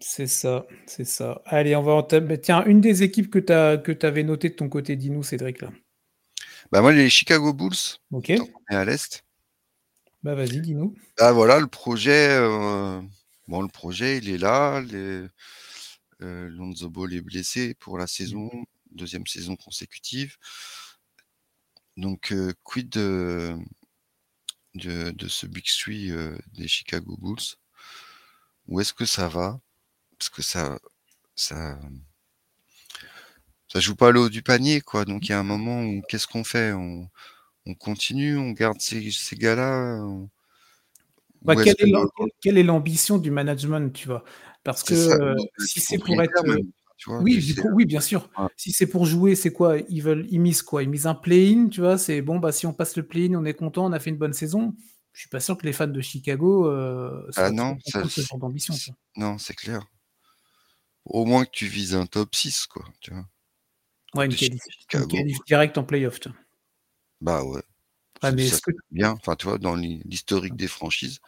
[0.00, 1.40] C'est ça, c'est ça.
[1.46, 4.68] Allez, on va en bah, Tiens, une des équipes que tu avais notées de ton
[4.68, 5.70] côté, dis-nous, Cédric, là.
[6.72, 7.98] Bah, moi, les Chicago Bulls.
[8.10, 8.32] Ok.
[8.68, 9.24] à l'Est.
[10.22, 10.94] Bah, vas-y, dis-nous.
[11.18, 12.28] Bah, voilà, le projet.
[12.30, 13.00] Euh,
[13.46, 14.80] bon, le projet, il est là.
[14.80, 15.26] Les...
[16.22, 18.48] Euh, Lonzo Ball est blessé pour la saison
[18.94, 20.36] deuxième saison consécutive.
[21.96, 23.56] Donc, euh, quid de,
[24.74, 27.56] de, ce Big Three euh, des Chicago Bulls?
[28.68, 29.60] Où est-ce que ça va?
[30.18, 30.78] Parce que ça,
[31.34, 31.78] ça,
[33.68, 35.04] ça joue pas l'eau du panier, quoi.
[35.04, 36.72] Donc, il y a un moment où qu'est-ce qu'on fait?
[36.72, 37.08] On,
[37.78, 40.00] continue, on garde ces, ces gars-là
[41.44, 41.54] bah,
[42.40, 44.24] quelle, est l'ambition du management, tu vois?
[44.62, 46.44] Parce que euh, si c'est pour être
[47.06, 48.30] oui, oui, bien sûr.
[48.56, 49.78] Si c'est pour jouer, c'est quoi?
[49.88, 50.82] Ils veulent, ils misent quoi?
[50.82, 51.98] Ils misent un play-in, tu vois?
[51.98, 54.18] C'est bon, bah si on passe le play-in, on est content, on a fait une
[54.18, 54.74] bonne saison.
[55.12, 58.38] Je suis pas sûr que les fans de Chicago euh, ah non, ça, ce genre
[58.38, 58.74] d'ambition.
[59.16, 59.86] Non, c'est clair.
[61.04, 62.84] Au moins que tu vises un top 6, quoi.
[63.00, 63.26] Tu vois.
[64.14, 66.20] Ouais, une qualif, direct en playoff.
[67.20, 67.62] Bah ouais.
[68.20, 68.72] Ah, mais ça que...
[68.90, 71.18] bien, enfin, tu vois, dans l'historique des franchises,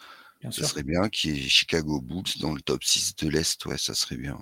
[0.40, 3.64] bien ça serait bien qu'il y ait Chicago Bulls dans le top 6 de l'Est,
[3.66, 4.38] ouais, ça serait bien.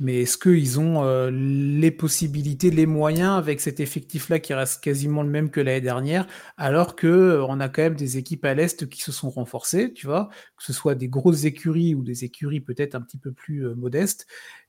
[0.00, 5.22] Mais est-ce qu'ils ont euh, les possibilités, les moyens avec cet effectif-là qui reste quasiment
[5.22, 8.54] le même que l'année dernière, alors que euh, on a quand même des équipes à
[8.54, 12.24] l'est qui se sont renforcées, tu vois, que ce soit des grosses écuries ou des
[12.24, 14.26] écuries peut-être un petit peu plus euh, modestes.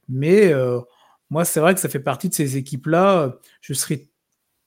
[0.10, 0.54] Mais
[1.30, 3.38] moi, c'est vrai que ça fait partie de ces équipes-là.
[3.62, 4.10] Je serais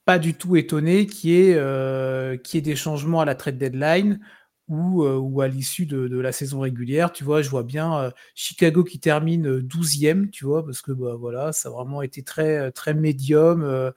[0.06, 4.20] pas du tout étonné qu'il y, ait des changements à la trade deadline
[4.68, 7.98] ou, euh, ou à l'issue de, de, la saison régulière, tu vois, je vois bien
[7.98, 12.02] euh, Chicago qui termine 12e, euh, tu vois, parce que bah, voilà, ça a vraiment
[12.02, 13.92] été très, très médium.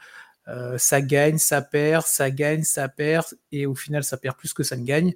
[0.77, 4.63] ça gagne, ça perd, ça gagne, ça perd, et au final, ça perd plus que
[4.63, 5.13] ça ne gagne.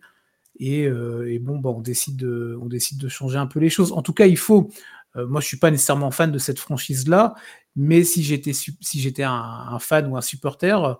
[0.60, 3.94] Et, et bon, bah, on, décide de, on décide de changer un peu les choses.
[3.94, 4.70] En tout cas, il faut.
[5.16, 7.36] moi, je suis pas nécessairement fan de cette franchise-là,
[7.76, 11.00] mais si j'étais si un, un, fan ou un supporter,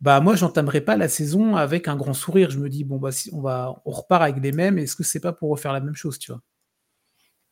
[0.00, 2.50] bah moi j'entamerai pas la saison avec un grand sourire.
[2.50, 5.04] Je me dis bon bah si on va on repart avec les mêmes, est-ce que
[5.04, 6.42] c'est pas pour refaire la même chose, tu vois?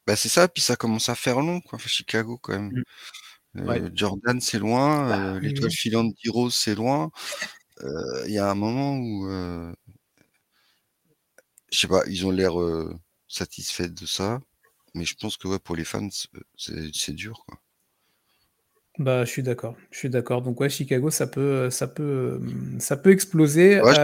[0.06, 2.72] Bah, c'est ça, puis ça commence à faire long quoi, Chicago quand même.
[2.72, 2.82] Mmh.
[3.66, 3.84] Ouais.
[3.86, 5.76] Heu, Jordan, c'est loin, Bah, oui, l'étoile oui.
[5.76, 7.10] filante d'Heroes, c'est loin.
[7.82, 9.28] Heu, il y a un moment où,
[11.72, 12.52] je sais pas, ils ont l'air,
[13.28, 14.40] satisfaits de ça,
[14.94, 16.08] mais je pense que, ouais, pour les fans,
[16.56, 17.60] c'est dur, quoi.
[18.98, 20.42] Bah, je suis d'accord, je suis d'accord.
[20.42, 23.80] Donc ouais, Chicago, ça peut, heu, ça peut, hem, ça peut exploser.
[23.80, 23.94] Ouais,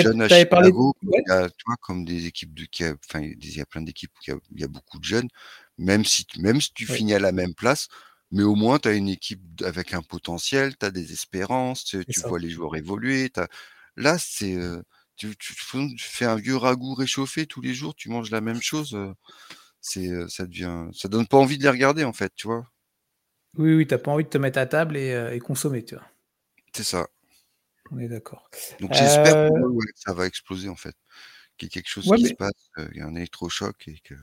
[0.00, 0.92] jeunes à avais parlé ouais?
[1.26, 3.66] il y a tu vois, comme des équipes de qui a enfin, il y a
[3.66, 5.28] plein d'équipes où il y a il y a beaucoup de jeunes,
[5.76, 7.88] même si même si tu finis à la même place,
[8.30, 12.02] mais au moins tu as une équipe avec un potentiel, tu as des espérances, tu
[12.24, 13.48] vois les joueurs évoluer, as
[13.96, 14.82] là, c'est, heu,
[15.16, 15.54] tu tu
[15.96, 18.96] tu fais un vieux ragoût réchauffé tous les jours, tu manges la même chose,
[19.80, 22.66] c'est, ça devient ça donne pas envie de les regarder, en fait, tu vois?
[23.58, 25.94] Oui, oui, tu as pas envie de te mettre à table et et consommer, tu
[25.94, 26.04] vois?
[26.74, 27.06] C'est ça.
[27.90, 28.48] On est d'accord.
[28.80, 30.94] Donc j'espère ouais, que ça va exploser, en fait,
[31.58, 33.88] qu'il y ait quelque chose Ouais, qui se passe, heu, il y a un électrochoc
[33.88, 34.14] et que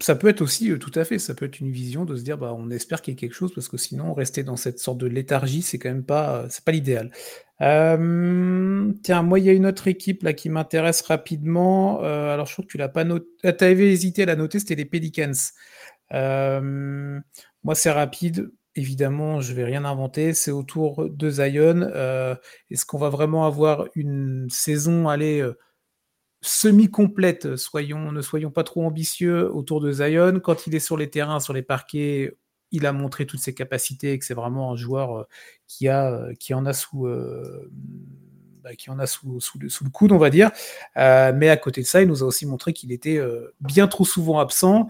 [0.00, 2.38] Ça peut être aussi, tout à fait, ça peut être une vision de se dire:
[2.38, 4.96] «Bah, on espère qu'il y ait quelque chose parce que sinon rester dans cette sorte
[4.98, 7.10] de léthargie, c'est quand même pas, c'est pas l'idéal».
[7.60, 12.64] Tiens, moi, il y a une autre équipe là qui m'intéresse rapidement, alors je crois
[12.64, 15.32] que tu l'as pas not ah, tu avais hésité à la noter, c'était les Pelicans.
[17.64, 21.82] Moi, c'est rapide, évidemment, je vais rien inventer, c'est autour de Zion.
[21.94, 22.36] Heu,
[22.70, 25.58] est-ce qu'on va vraiment avoir une saison, allez, heu,
[26.42, 27.56] semi-complète?
[27.56, 30.40] Soyons ne soyons pas trop ambitieux autour de Zion?
[30.40, 32.36] Quand il est sur les terrains, sur les parquets,
[32.72, 35.26] il a montré toutes ses capacités et que c'est vraiment un joueur, heu,
[35.68, 37.06] qui a, qui en a sous,
[38.62, 40.50] bah, qui en a sous sous le coude, on va dire.
[40.96, 43.20] Mais à côté de ça, il nous a aussi montré qu'il était,
[43.60, 44.88] bien trop souvent absent.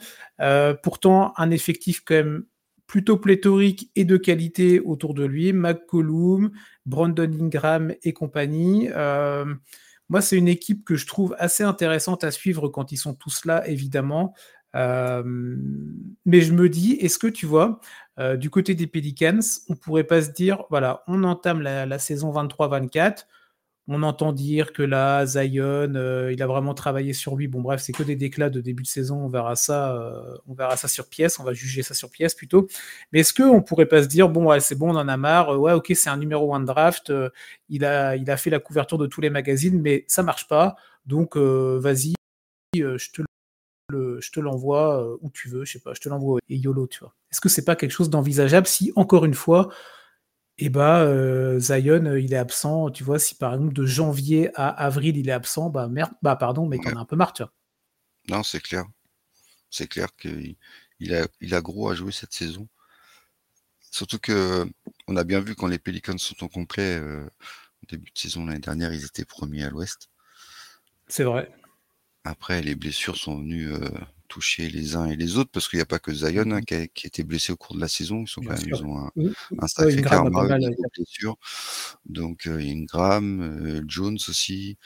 [0.82, 2.44] Pourtant un effectif quand même
[2.86, 6.50] plutôt pléthorique et de qualité autour de lui, McCollum,
[6.86, 8.88] Brandon Ingram et compagnie.
[8.94, 9.58] Hem,
[10.08, 13.44] moi, c'est une équipe que je trouve assez intéressante à suivre quand ils sont tous
[13.46, 14.34] là, évidemment.
[14.74, 15.94] Hem,
[16.26, 17.80] mais je me dis: «Est-ce que tu vois,
[18.20, 21.98] heu, du côté des Pelicans, on pourrait pas se dire: "Voilà, on entame la la
[21.98, 23.26] saison 23-24,
[23.88, 27.80] on entend dire que là, Zion, heu, il a vraiment travaillé sur lui", bon bref,
[27.82, 30.88] c'est que des déclats de début de saison, on verra ça, heu, on verra ça
[30.88, 32.68] sur pièce, on va juger ça sur pièce plutôt.
[33.12, 35.56] Mais est-ce qu'on pourrait pas se dire: «Bon, c'est bon, on en a marre, heu,
[35.58, 37.12] ouais, OK, c'est un numéro 1 de draft,
[37.68, 42.14] il a fait la couverture de tous les magazines, mais ça marche pas, donc vas-y,
[42.74, 43.22] je te
[44.20, 47.14] je l'envoie, où tu veux, je sais pas, je te l'envoie et YOLO», tu vois?
[47.32, 49.70] Est-ce que c'est pas quelque chose d'envisageable si, encore une fois,
[50.64, 53.18] et bah, heu, Zion, heu, il est absent, tu vois?
[53.18, 56.78] Si par exemple de janvier à avril, il est absent, bah merde, bah pardon, mais
[56.80, 56.92] tu Ouais.
[56.92, 57.52] en as un peu marre, tu vois?
[58.28, 58.84] Non, c'est clair.
[59.70, 60.56] C'est clair qu'il
[61.00, 62.68] il a il a gros à jouer cette saison.
[63.94, 67.28] Surtout qu'on a bien vu quand les Pelicans sont au complet, heu,
[67.88, 70.06] début de saison l'année dernière, ils étaient 1ers à l'ouest.
[71.08, 71.50] C'est vrai.
[72.24, 73.72] Après les blessures sont venues,
[74.32, 76.64] toucher les uns et les autres parce qu'il y a pas que Zion, hein, mh.
[76.66, 78.22] qui a qui a été blessé au cours de la saison.
[78.22, 79.10] Ils sont quand même ils ont
[79.58, 80.48] un sacré a karma mal,
[80.96, 81.36] blessures.
[82.06, 84.78] Donc heu, Ingram, heu, Jones aussi.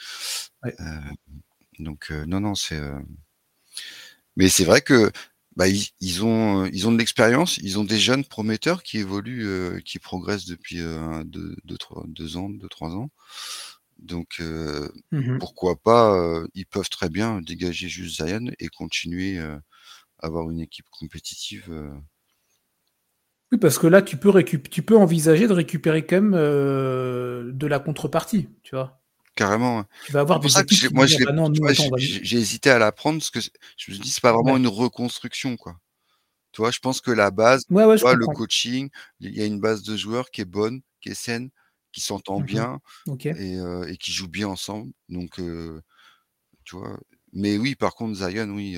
[0.63, 0.77] Ouais.
[0.79, 1.15] Hem,
[1.79, 2.81] donc non, non, c'est,
[4.35, 5.11] mais c'est vrai que,
[5.55, 9.81] bah, ils ils ont, ils ont de l'expérience, ils ont des jeunes prometteurs qui évoluent,
[9.85, 13.09] qui progressent depuis, heu, 1-2-2-3 2 ans, 2-3 ans.
[13.99, 14.41] Donc
[15.11, 15.39] Mmh mh.
[15.39, 19.61] pourquoi pas, ils peuvent très bien dégager juste Zion et continuer, à
[20.19, 21.71] avoir une équipe compétitive,
[23.51, 27.67] Oui, parce que là, tu peux récup tu peux envisager de récupérer quand même, de
[27.67, 29.01] la contrepartie, tu vois?
[29.35, 29.85] Carrément.
[30.01, 31.05] Tu vas avoir des ça que qui moi
[31.61, 33.39] «Bah on j'ai va» j'ai j'ai hésité à la prendre parce que
[33.77, 34.57] je me dis: «C'est pas vraiment Ouais.
[34.57, 35.77] une reconstruction, quoi».
[36.53, 36.71] Tu vois?
[36.71, 38.89] Je pense que la base, Ouais, ouais, tu je vois, le coaching,
[39.21, 41.51] il y a une base de joueurs qui est bonne, qui est saine,
[41.93, 42.67] qui s'entend Mmh mh.
[42.67, 42.79] bien
[43.35, 43.57] et
[43.99, 44.93] qui joue bien ensemble.
[45.09, 45.39] Donc
[46.65, 46.99] tu vois?
[47.33, 48.77] Mais oui, par contre, Zion, oui,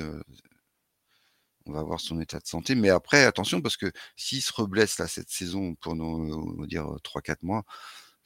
[1.66, 2.74] on va voir son état de santé.
[2.74, 6.66] Mais après, attention, parce que s'il se reblesse là, cette saison pendant, heu, on va
[6.66, 7.64] dire, heu, 3-4 mois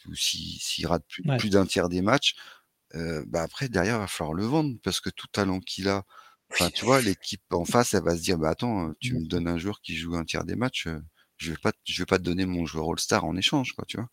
[0.06, 1.38] ou si s'il rate plus Ouais.
[1.38, 2.36] plus d'un tiers des matchs,
[2.94, 6.04] bah, après derrière, il va falloir le vendre parce que tout talent qu'il a
[6.52, 9.26] enfin, tu vois, l'équipe en face, elle va se dire: «Bah, attends, tu Bien me
[9.26, 10.88] donnes un joueur qui joue un tiers des matchs,
[11.38, 13.84] je vais pas t je vais pas te donner mon joueur all-star en échange», quoi,
[13.88, 14.08] tu vois?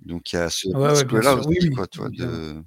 [0.00, 1.06] Donc il y a ce Ouais, ouais, sûr.
[1.46, 2.62] Oui, aussi, oui, quoi, de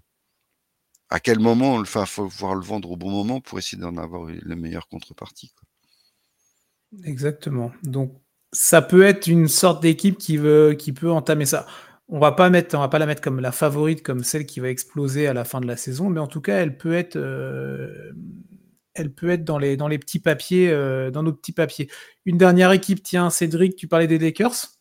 [1.11, 3.81] à quel moment on le enfin, faut pouvoir le vendre au bon moment pour essayer
[3.81, 5.65] d'en avoir la meilleure contrepartie, quoi.
[7.03, 7.71] Exactement.
[7.83, 8.13] Donc
[8.51, 11.67] ça peut être une sorte d'équipe qui veut qui peut entamer ça.
[12.07, 14.59] On va pas mettre on va pas la mettre comme la favorite, comme celle qui
[14.59, 17.15] va exploser à la fin de la saison, mais en tout cas, elle peut être,
[17.17, 18.15] hem,
[18.95, 21.89] elle peut être dans les dans les petits papiers, heu, dans nos petits papiers.
[22.25, 24.78] Une dernière équipe, tiens, Cédric, tu parlais des Lakers?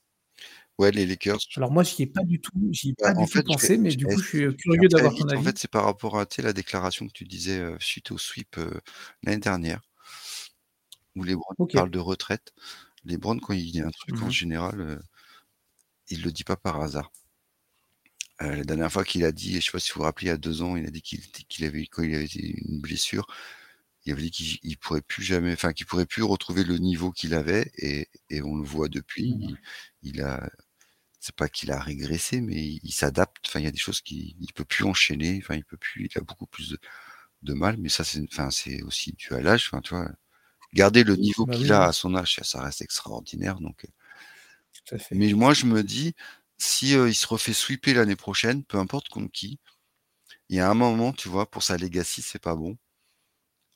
[0.78, 1.38] Ouais, les Lakers.
[1.56, 3.76] Alors moi, j'y ai pas du tout j'y ai Bah, pas du tout fait, pensé,
[3.78, 5.26] mais du coup, je suis, faire curieux d'avoir ton vite.
[5.26, 5.44] En avis.
[5.44, 8.80] fait, c'est par rapport à, la déclaration que tu disais, heu, suite au sweep, heu,
[9.24, 9.80] l'année dernière.
[11.16, 12.52] où LeBron parle de retraite.
[13.04, 15.00] LeBron, quand il dit un truc, en Mmh général,
[16.10, 17.12] il le dit pas par hasard.
[18.40, 20.32] la dernière fois qu'il a dit, je sais pas si vous vous rappelez, il y
[20.32, 23.26] a 2 ans, il a dit qu'il avait quand il avait une blessure,
[24.06, 27.34] il avait dit qu'il pourrait plus jamais enfin, qu'il pourrait plus retrouver le niveau qu'il
[27.34, 29.56] avait et et on le voit depuis, Mmh.
[30.02, 30.48] il a
[31.20, 33.46] c'est pas qu'il a régressé, mais il s'adapte.
[33.48, 36.06] Enfin, il y a des choses qu'il il peut plus enchaîner, enfin, il peut plus
[36.12, 36.78] il a beaucoup plus de
[37.42, 40.10] de mal, mais ça, c'est enfin, c'est aussi dû à l'âge, enfin, tu vois?
[40.74, 43.86] Garder le niveau Bah, qu'il oui, a à son âge, ça reste extraordinaire donc
[44.72, 45.20] Tout à fait.
[45.20, 46.14] mais moi, je me dis,
[46.58, 49.58] si, heu, il se refait sweeper l'année prochaine, peu importe contre qui,
[50.50, 52.78] il y a un moment, tu vois, pour sa legacy, c'est pas bon.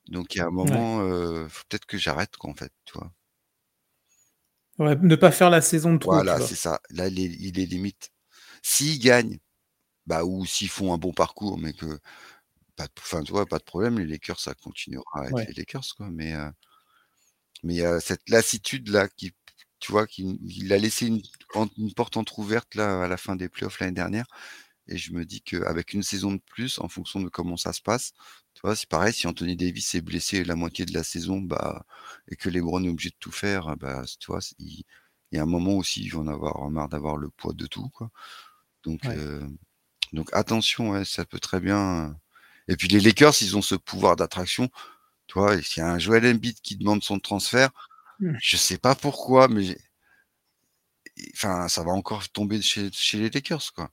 [0.06, 0.86] Donc il y a un Ouais.
[0.90, 0.98] moment,
[1.48, 3.12] faut peut-être que j'arrête quoi, en fait, tu vois?
[4.78, 6.80] Ouais, ne pas faire la saison de trop, Voilà, c'est ça.
[6.90, 8.10] Là, il est il est limite.
[8.62, 9.38] S'ils gagnent,
[10.06, 12.00] bah, ou s'ils font un bon parcours, mais que
[12.76, 15.48] pas de enfin, tu vois, pas de problème, les Lakers, ça continuera à être Ouais.
[15.48, 16.50] les Lakers, quoi, mais heu
[17.62, 19.32] mais il y a cette lassitude-là qui
[19.80, 21.20] tu vois, qui il a laissé une
[21.76, 24.26] une porte entrouverte, là, à la fin des playoffs l'année dernière
[24.88, 27.80] et je me dis qu'avec une saison de plus, en fonction de comment ça se
[27.82, 28.12] passe,
[28.54, 31.84] tu vois, c'est pareil, si Anthony Davis est blessé la moitié de la saison, bah
[32.28, 34.84] et que LeBron est obligé de tout faire, bah, tu vois, il
[35.32, 37.66] il y a un moment aussi, ils vont en avoir marre d'avoir le poids de
[37.66, 38.10] tout, quoi.
[38.84, 39.16] Donc Ouais.
[39.16, 39.46] heu,
[40.12, 42.16] donc attention, ouais, ça peut très bien
[42.68, 44.70] et puis les Lakers, ils ont ce pouvoir d'attraction,
[45.28, 45.60] tu vois?
[45.62, 47.70] S'il y a un Joel Embiid qui demande son transfert,
[48.18, 48.38] Mmh.
[48.38, 49.76] je sais pas pourquoi, mais
[51.34, 53.90] enfin, ça va encore tomber chez chez les Lakers, quoi.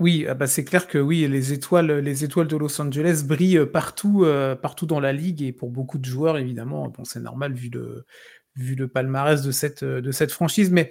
[0.00, 3.66] Oui, ah bah, c'est clair que oui, les étoiles, les étoiles de Los Angeles brillent
[3.66, 7.52] partout, heu, partout dans la ligue et pour beaucoup de joueurs évidemment, bon, c'est normal
[7.52, 8.06] vu le
[8.56, 10.90] vu le palmarès de cette, cette franchise, mais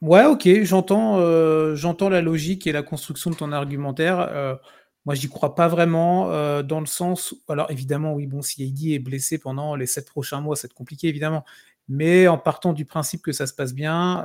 [0.00, 1.18] ouais, OK, j'entends,
[2.10, 4.56] la logique et la construction de ton argumentaire, heu,
[5.04, 6.28] moi, j'y crois pas vraiment,
[6.62, 10.40] dans le sens alors évidemment, oui, bon, si AD est blessé pendant les 7 prochains
[10.40, 11.44] mois, être compliqué évidemment,
[11.88, 14.22] mais en partant du principe que ça se passe bien,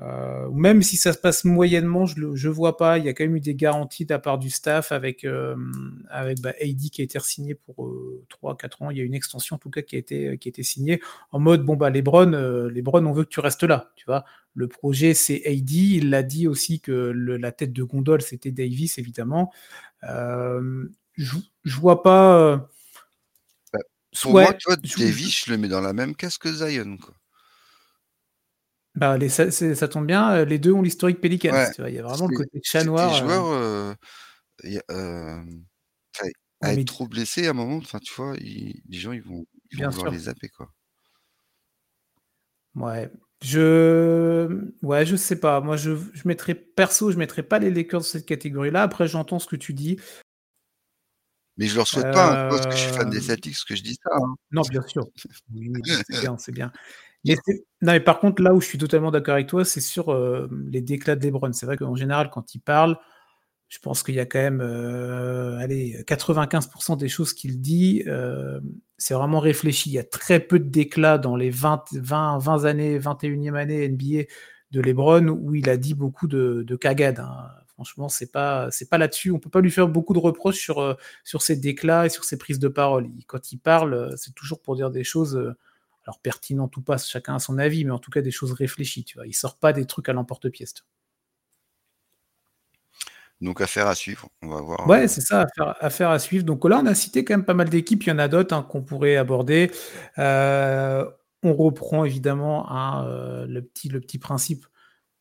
[0.00, 2.98] Heu, même si ça se passe moyennement, je je vois pas.
[2.98, 6.02] Il y a quand même eu des garanties de la part du staff avec, hem,
[6.10, 8.90] avec, bah, AD qui a été re-signé pour, heu, 3-4 ans.
[8.90, 11.00] Il y a une extension en tout cas qui a été, qui a été signée
[11.30, 12.30] en mode: «Bon, bah, LeBron,
[12.70, 14.24] LeBron, on veut que tu restes là», tu vois?
[14.54, 15.70] Le projet, c'est AD.
[15.72, 19.52] Il l'a dit aussi que le la tête de gondole, c'était Davis évidemment.
[21.16, 22.68] Je je vois pas,
[23.72, 23.80] Bah,
[24.20, 27.14] pour moi, tu vois, Davis, je le mets dans la même case que Zion, quoi.
[28.94, 31.90] Bah, les ça tombe bien, heu, les 2 ont l'historique Pelicans, Ouais, tu vois?
[31.90, 33.96] Il y a vraiment le côté chat noir, joueurs,
[34.64, 35.64] y a, hem,
[36.16, 36.28] enfin,
[36.62, 39.22] ouais, à être trop blessés à un moment, enfin, tu vois, ils les gens, ils
[39.22, 40.12] vont ils vont vouloir sûr.
[40.12, 40.72] les zapper, quoi.
[42.74, 43.10] Ouais,
[43.42, 45.60] je ouais, je sais pas.
[45.60, 48.82] Moi, je je mettrais perso, je mettrais pas les Lakers dans cette catégorie-là.
[48.82, 49.98] Après, j'entends ce que tu dis.
[51.56, 52.36] Mais je leur souhaite pas, hein?
[52.48, 54.34] Parce que je suis fan des Celtics que je dis ça, hein.
[54.50, 55.06] non, bien sûr.
[55.52, 56.72] Oui, c'est bien, c'est bien.
[57.24, 57.36] Mais
[57.82, 60.66] non, mais par contre, là où je suis totalement d'accord avec toi, c'est sur, hem,
[60.70, 61.52] les déclats de LeBron.
[61.52, 62.96] C'est vrai qu'en général, quand il parle,
[63.68, 68.62] je pense qu'il y a quand même, heu, allez, 95% des choses qu'il dit, hem,
[68.98, 69.90] c'est vraiment réfléchi.
[69.90, 73.84] Il y a très peu de déclats dans les 20 20 20 années, 21e année
[73.88, 74.24] NBA
[74.72, 77.48] de LeBron où il a dit beaucoup de de cagades, hein.
[77.74, 79.30] Franchement, c'est pas c'est pas là-dessus.
[79.32, 82.38] On peut pas lui faire beaucoup de reproches sur, sur ses déclats et sur ses
[82.38, 83.08] prises de parole.
[83.18, 85.54] Il quand il parle, c'est toujours pour dire des choses,
[86.06, 89.04] alors pertinentes ou pas, chacun a son avis, mais en tout cas des choses réfléchies,
[89.04, 89.26] tu vois?
[89.26, 90.74] Il sort pas des trucs à l'emporte-pièce?
[93.40, 94.28] Donc affaire à suivre.
[94.42, 96.44] On va voir, Ouais, heu c'est ça, affaire affaire à suivre.
[96.44, 98.02] Donc là, on a cité quand même pas mal d'équipes.
[98.04, 99.70] Il y en a d'autres, hein, qu'on pourrait aborder.
[100.18, 101.08] Heu,
[101.44, 104.66] on reprend évidemment, hein, heu, le petit le petit principe,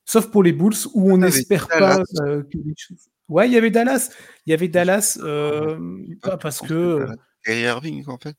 [0.06, 2.06] sauf pour les Bulls où on n'espère pas, Dallas.
[2.22, 4.12] heu, que les choses ouais, il y avait Dallas
[4.48, 5.78] il y avait Dallas, pas
[6.22, 7.06] pas pas parce que.
[7.46, 8.36] Kyrie Irving, en fait?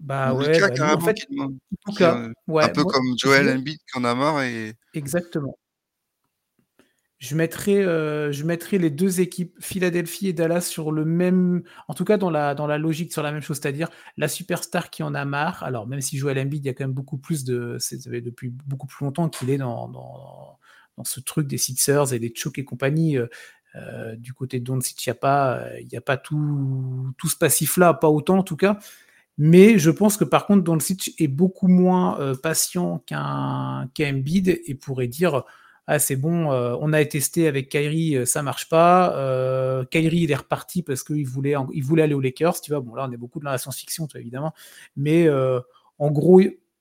[0.00, 2.32] Bah, Ou ouais, Lucas bah, lui en fait, qui demande en tout qui, cas, heu,
[2.60, 5.58] un peu moi, comme Joel Embiid qui en a marre et exactement.
[7.18, 11.94] Je mettrais, heu, je mettrais les 2 équipes, Philadelphie et Dallas, sur le même en
[11.94, 15.02] tout cas dans la dans la logique, sur la même chose, c'est-à-dire la superstar qui
[15.02, 15.64] en a marre.
[15.64, 18.50] Alors même si Joel Embiid, il y a quand même beaucoup plus de c'est depuis
[18.66, 20.58] beaucoup plus longtemps qu'il est dans dans
[20.96, 23.28] dans ce truc des Sixers et des Choke et compagnie, heu
[23.76, 27.28] heu, du côté de Doncic, il y a pas, il y a pas tout tout
[27.28, 28.78] ce passif-là, pas autant en tout cas.
[29.38, 34.48] Mais je pense que par contre Doncic est beaucoup moins, heu, patient qu'un qu'un Embiid
[34.66, 35.44] et pourrait dire:
[35.86, 40.22] «Ah c'est bon, heu, on a testé avec Kyrie, heu, ça marche pas, heu, Kyrie
[40.22, 42.80] il est reparti parce qu'il voulait voulait aller aux Lakers», tu vois?
[42.80, 44.52] Bon là on est beaucoup dans la science-fiction, évidemment,
[44.96, 45.28] mais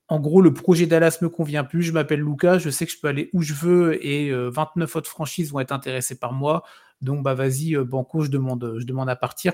[0.10, 3.00] en gros le projet Dallas me convient plus, je m'appelle Luka, je sais que je
[3.00, 6.64] peux aller où je veux et heu, 29 autres franchises vont être intéressées par moi,
[7.02, 9.54] donc bah vas-y, banco je demande à partir.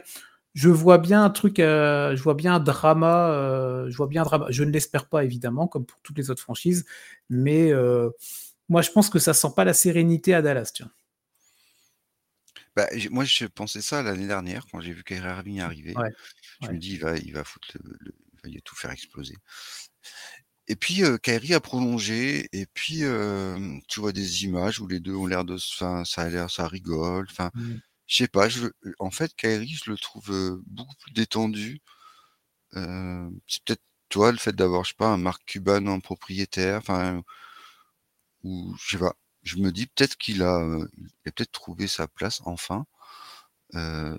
[0.53, 4.47] Je vois bien un truc, je vois bien un drama, je vois bien un drama.
[4.49, 6.85] Je ne l'espère pas évidemment, comme pour toutes les autres franchises,
[7.29, 7.71] mais
[8.69, 10.91] moi je pense que ça sent pas la sérénité à Dallas, tiens.
[12.75, 15.93] Bah, moi je pensais ça l'année dernière quand j'ai vu Kyrie Irving arriver.
[16.61, 18.13] Je me dis: «Il va il va foutre le
[18.45, 19.35] il va tout faire exploser».
[20.67, 23.03] Et puis, heu, Kyrie a prolongé et puis,
[23.89, 26.67] tu vois des images où les deux ont l'air de enfin, ça a l'air ça
[26.67, 27.73] rigole, enfin, mmh.
[28.07, 28.67] Je sais pas, je
[28.99, 31.81] en fait, Kyrie, je le trouve, beaucoup plus détendu.
[33.47, 37.23] c'est peut-être, toi le fait d'avoir, je sais pas, un Mark Cuban en propriétaire, enfin,
[38.43, 39.15] ou je sais pas.
[39.43, 40.61] Je me dis peut-être qu'il a,
[40.97, 42.85] il a peut-être trouvé sa place enfin.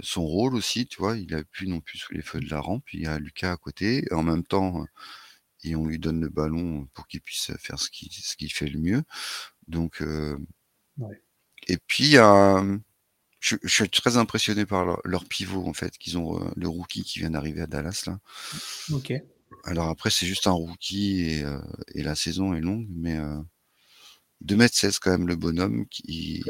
[0.03, 1.17] son rôle aussi, tu vois?
[1.17, 2.85] Il a plus non plus sous les feux de la rampe.
[2.93, 4.85] Il y a Lucas à côté et en même temps,
[5.65, 8.69] et on lui donne le ballon pour qu'il puisse faire ce qu'il ce qu'il fait
[8.69, 9.03] le mieux.
[9.69, 10.03] Donc,
[11.69, 12.17] et puis
[13.45, 17.31] je, suis très impressionné par leur, pivot en fait, qu'ils ont le rookie qui vient
[17.31, 18.19] d'arriver à Dallas là.
[18.93, 19.13] Ok.
[19.65, 21.45] Alors après c'est juste un rookie et,
[21.95, 23.19] et la saison est longue, mais
[24.45, 26.43] 2m16 quand même le bonhomme qui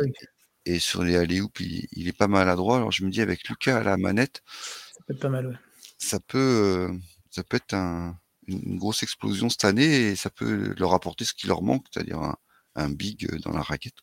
[0.66, 2.76] et sur les alley il, il, est pas maladroit.
[2.76, 5.46] Alors je me dis avec Lucas à la manette, ça peut être pas mal.
[5.48, 5.56] Ouais.
[5.98, 6.90] Ça peut
[7.30, 11.34] ça peut être un une grosse explosion cette année et ça peut leur apporter ce
[11.34, 12.34] qui leur manque, c'est-à-dire
[12.74, 13.94] un, big dans la raquette.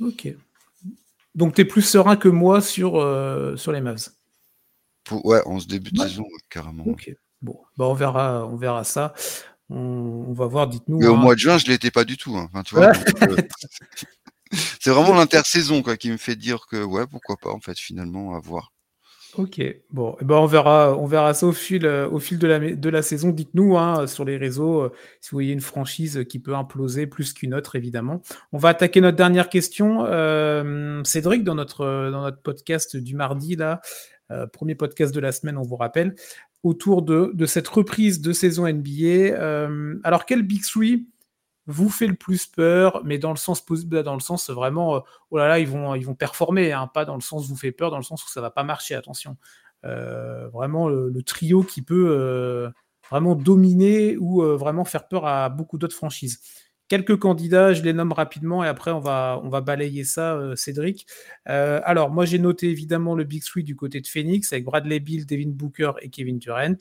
[0.00, 0.28] Ok.
[1.34, 4.08] Donc tu es plus serein que moi sur, euh, sur les Mavs.
[5.10, 6.84] ouais, en ce début de saison, carrément.
[6.86, 7.10] Ok.
[7.40, 9.14] Bon, bah on verra, on verra ça.
[9.68, 10.98] On, va voir, dites-nous.
[10.98, 11.18] Mais au hein.
[11.18, 12.36] mois de juin, je l'étais pas du tout.
[12.36, 12.50] Hein.
[12.74, 12.92] Euh,
[14.80, 18.40] c'est vraiment l'intersaison qui me fait dire que ouais, pourquoi pas en fait finalement à
[18.40, 18.72] voir.
[19.38, 22.88] Ok, bon, eh ben on verra, on verra ça au fil, euh, au fil de
[22.90, 23.30] la, saison.
[23.30, 27.32] Dites-nous hein, sur les réseaux euh, si vous voyez une franchise qui peut imploser plus
[27.32, 28.20] qu'une autre, évidemment.
[28.52, 30.04] On va attaquer notre dernière question.
[30.04, 33.80] Euh, Cédric, dans notre, dans notre podcast du mardi, là,
[34.52, 36.14] premier podcast de la semaine, on vous rappelle,
[36.62, 39.36] autour de, de cette reprise de saison NBA.
[40.04, 41.06] alors, quel Big Three
[41.66, 45.00] vous fait le plus peur, mais dans le sens bah, dans le sens vraiment, euh,
[45.30, 47.72] oh là là, ils vont, ils vont performer, hein, pas dans le sens vous fait
[47.72, 49.36] peur, dans le sens où ça va pas marcher, attention.
[49.84, 52.70] Euh, vraiment le, trio qui peut euh,
[53.10, 56.40] vraiment dominer ou vraiment faire peur à beaucoup d'autres franchises.
[56.88, 61.06] Quelques candidats, je les nomme rapidement et après on va, on va balayer ça, Cédric.
[61.46, 65.26] alors moi j'ai noté évidemment le Big Three du côté de Phoenix avec Bradley Bill,
[65.26, 66.76] Devin Booker et Kevin Durant.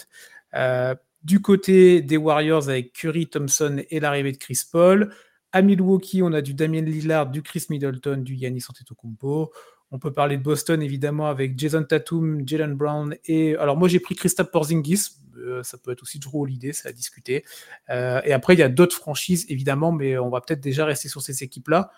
[1.23, 5.13] Du côté des Warriors avec Curry, Thompson et l'arrivée de Chris Paul.
[5.51, 9.51] À Milwaukee, on a du Damien Lillard, du Chris Middleton, du Yannis Antetokounmpo.
[9.91, 13.99] On peut parler de Boston évidemment avec Jason Tatum, Jalen Brown et alors moi j'ai
[13.99, 15.17] pris Christophe Porzingis.
[15.37, 17.43] Euh, ça peut être aussi Drew Holiday, ça a discuté.
[17.89, 21.09] Euh, et après il y a d'autres franchises évidemment, mais on va peut-être déjà rester
[21.09, 21.91] sur ces équipes-là.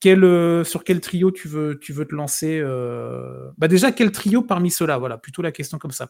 [0.00, 2.62] Quel, euh, sur quel trio tu veux, tu veux te lancer
[3.58, 4.96] bah Déjà, quel trio parmi ceux-là?
[4.98, 6.08] Voilà, plutôt la question comme ça.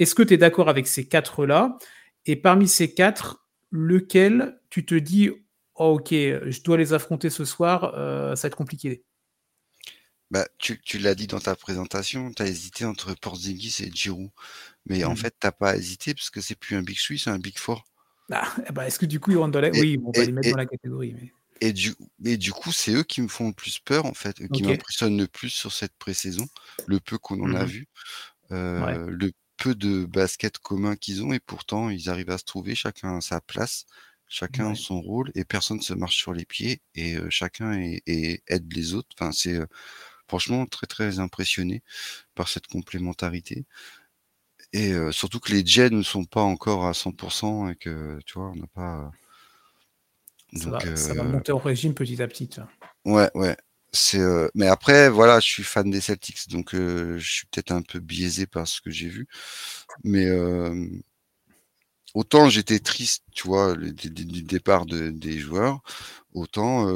[0.00, 1.78] Est-ce que tu es d'accord avec ces quatre-là?
[2.26, 5.30] Et parmi ces quatre, lequel tu te dis,
[5.76, 9.04] oh, ok, je dois les affronter ce soir, euh, ça va être compliqué
[10.30, 14.30] bah, tu, l'as dit dans ta présentation, tu as hésité entre Porzingis et Giroud.
[14.86, 15.16] Mais en mmh.
[15.16, 17.54] fait, tu n'as pas hésité parce que c'est plus un Big 3, c'est un Big
[17.54, 17.82] 4.
[18.30, 19.70] Ah, eh ben, Est-ce que du coup, ils rentrent dans la...
[19.70, 21.16] oui, on va les mettre dans la catégorie.
[21.60, 21.94] Et, du,
[22.24, 25.18] et du coup, c'est eux qui me font le plus peur, en fait, qui m'impressionnent
[25.18, 26.46] le plus sur cette pré-saison,
[26.86, 27.88] le peu qu'on en a mmh vu.
[28.52, 32.74] Euh, le peu de basket commun qu'ils ont et pourtant ils arrivent à se trouver
[32.74, 33.84] chacun à sa place,
[34.26, 37.72] chacun son rôle et personne se marche sur les pieds et chacun
[38.06, 39.08] aide les autres.
[39.18, 39.60] Enfin, c'est
[40.26, 41.82] franchement très très impressionné
[42.34, 43.66] par cette complémentarité.
[44.72, 48.50] Et surtout que les jets ne sont pas encore à 100% et que tu vois,
[48.50, 49.10] on n'a pas.
[50.54, 52.50] Ça, va, ça, va, monter au régime petit à petit.
[53.04, 53.56] Ouais, ouais.
[53.92, 54.20] C'est,
[54.54, 58.46] mais après, voilà, je suis fan des Celtics, donc je suis peut-être un peu biaisé
[58.46, 59.26] par ce que j'ai vu.
[60.04, 60.28] Mais
[62.14, 65.80] autant j'étais triste, tu vois, du départ des joueurs,
[66.32, 66.86] autant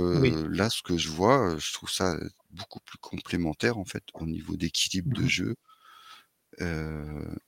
[0.48, 2.16] là, ce que je vois, je trouve ça
[2.50, 5.56] beaucoup plus complémentaire en fait au niveau d'équilibre de mmh jeu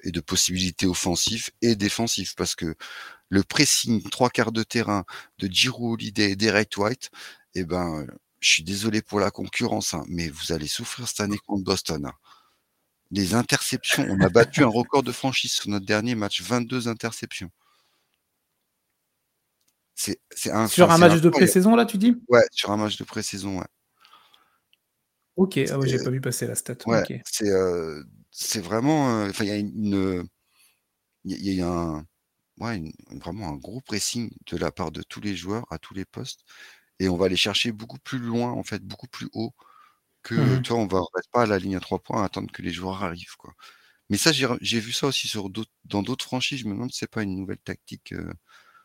[0.02, 2.74] et de possibilités offensives et défensives, parce que
[3.28, 5.04] le pressing trois quarts de terrain
[5.38, 7.10] de Giroud Holiday et Derek White,
[7.54, 8.06] et eh ben
[8.46, 12.06] je suis désolé pour la concurrence, hein, mais vous allez souffrir cette année contre Boston.
[12.06, 12.12] Hein.
[13.10, 17.50] Les interceptions, on a battu un record de franchise sur notre dernier match, 22 interceptions.
[19.94, 20.20] C'est,
[20.50, 22.14] un, sur un match de pré-saison, là, tu dis?
[22.28, 23.66] Ouais, sur un match de pré-saison, ouais.
[25.34, 26.76] Ok, ah ouais, j'ai pas vu passer la stat.
[27.24, 29.22] c'est, euh, c'est vraiment.
[29.22, 30.28] Euh, il y a une.
[31.24, 32.06] Il y a un,
[32.60, 36.04] ouais, vraiment un gros pressing de la part de tous les joueurs à tous les
[36.04, 36.44] postes
[37.00, 39.54] et on va aller chercher beaucoup plus loin, en fait, beaucoup plus haut
[40.22, 42.50] que mmh toi, on va reste pas à la ligne à trois points à attendre
[42.52, 43.54] que les joueurs arrivent, quoi.
[44.10, 45.50] Mais ça, j'ai vu ça aussi sur
[45.84, 46.60] dans d'autres franchises.
[46.60, 48.14] Je me demande si c'est pas une nouvelle tactique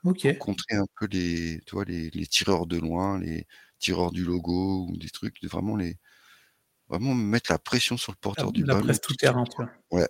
[0.03, 3.45] pour contrer un peu les, tu les, les, tireurs de loin, les
[3.79, 5.97] tireurs du logo ou des trucs, de vraiment les
[6.89, 8.79] vraiment mettre la pression sur le porteur du la ballon.
[8.79, 9.43] La presse tout terrain.
[9.91, 10.07] Ouais.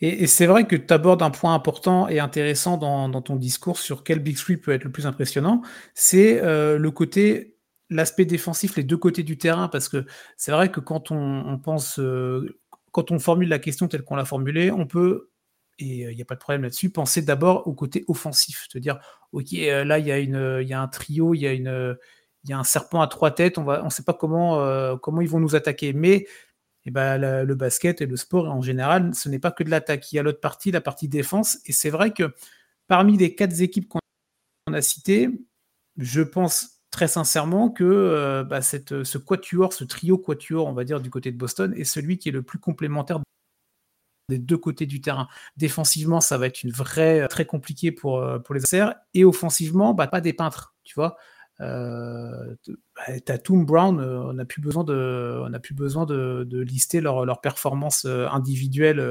[0.00, 4.04] Et, c'est vrai que tu abordes un point important et intéressant dans, ton discours sur
[4.04, 5.62] quel Big Three peut être le plus impressionnant.
[5.94, 7.58] C'est le côté
[7.90, 10.04] l'aspect défensif, les deux côtés du terrain, parce que
[10.36, 12.58] c'est vrai que quand on, pense, euh,
[12.92, 15.30] quand on formule la question telle qu'on l'a formulée, on peut,
[15.78, 18.78] et il euh, n'y a pas de problème là-dessus, penser d'abord au côté offensif, se
[18.78, 18.98] dire,
[19.32, 21.96] ok, euh, là il y, a y a un trio, il y a une,
[22.44, 25.40] y a un serpent à trois têtes, on on sait pas comment, comment ils vont
[25.40, 26.26] nous attaquer, mais
[26.88, 29.68] et eh ben, le basket et le sport en général, ce n'est pas que de
[29.68, 30.10] l'attaque.
[30.10, 32.32] Il y a l'autre partie, la partie défense, et c'est vrai que
[32.86, 35.28] parmi les quatre équipes qu'on a citées,
[35.98, 41.02] je pense très sincèrement que euh, bah, ce quatuor, ce trio quatuor, on va dire,
[41.02, 43.20] du côté de Boston, est celui qui est le plus complémentaire
[44.30, 45.28] des deux côtés du terrain.
[45.58, 48.94] Défensivement, ça va être une vraie, très compliqué pour, euh, pour les adversaires.
[49.12, 51.18] Et offensivement, bah, pas des peintres, tu vois.
[51.60, 52.54] Euh,
[52.94, 57.24] bah, Tatum, Brown, euh, on n'a plus besoin de, a plus besoin de, lister leurs
[57.24, 59.02] leur performances individuelles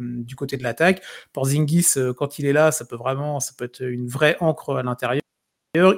[0.00, 1.02] du côté de l'attaque.
[1.32, 4.76] Pour Zingis, quand il est là, ça peut vraiment, ça peut être une vraie encre
[4.76, 5.20] à l'intérieur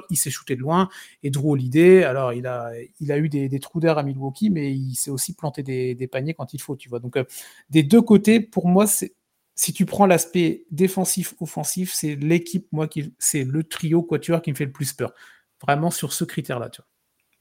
[0.09, 0.89] il s'est shooté de loin.
[1.23, 2.73] Et Drew Holiday, alors il a,
[3.17, 6.61] eu des, trous d'air à Milwaukee, mais il s'est aussi planté des, paniers quand il
[6.61, 6.99] faut, tu vois.
[6.99, 7.23] Donc, euh,
[7.69, 13.13] des deux côtés, pour moi, si tu prends l'aspect défensif, offensif, c'est l'équipe, moi, qui,
[13.19, 15.13] c'est le trio quatuor qui me fait le plus peur.
[15.61, 16.87] Vraiment sur ce critère-là, tu vois.